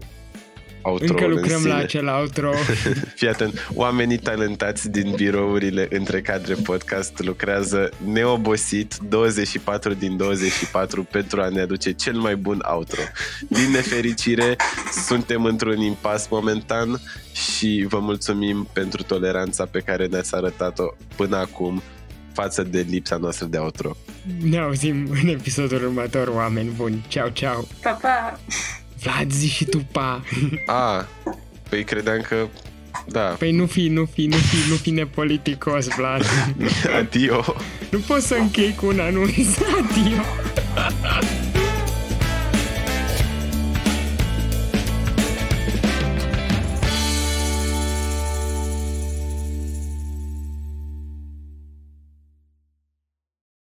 [0.86, 1.69] outro încă în lucrăm sine.
[1.69, 2.51] la acel outro.
[3.15, 11.41] Fii atent, oamenii talentați din birourile între cadre podcast lucrează neobosit 24 din 24 pentru
[11.41, 13.01] a ne aduce cel mai bun outro.
[13.49, 14.55] Din nefericire,
[15.07, 16.99] suntem într-un impas momentan
[17.33, 21.81] și vă mulțumim pentru toleranța pe care ne-ați arătat-o până acum
[22.33, 23.95] față de lipsa noastră de outro.
[24.41, 27.05] ne auzim în episodul următor, oameni buni.
[27.07, 27.67] Ceau, ceau.
[27.81, 28.39] Pa, pa!
[29.05, 30.21] Vlad, zi și tu pa.
[30.65, 31.07] A,
[31.69, 32.47] păi credeam că...
[33.07, 36.25] Da, Păi nu fi, nu fi, nu fi, nu fi nepoliticos, Vlad.
[36.99, 37.45] adio!
[37.89, 39.57] Nu poți să închei cu un anunț.
[39.57, 40.21] Adio.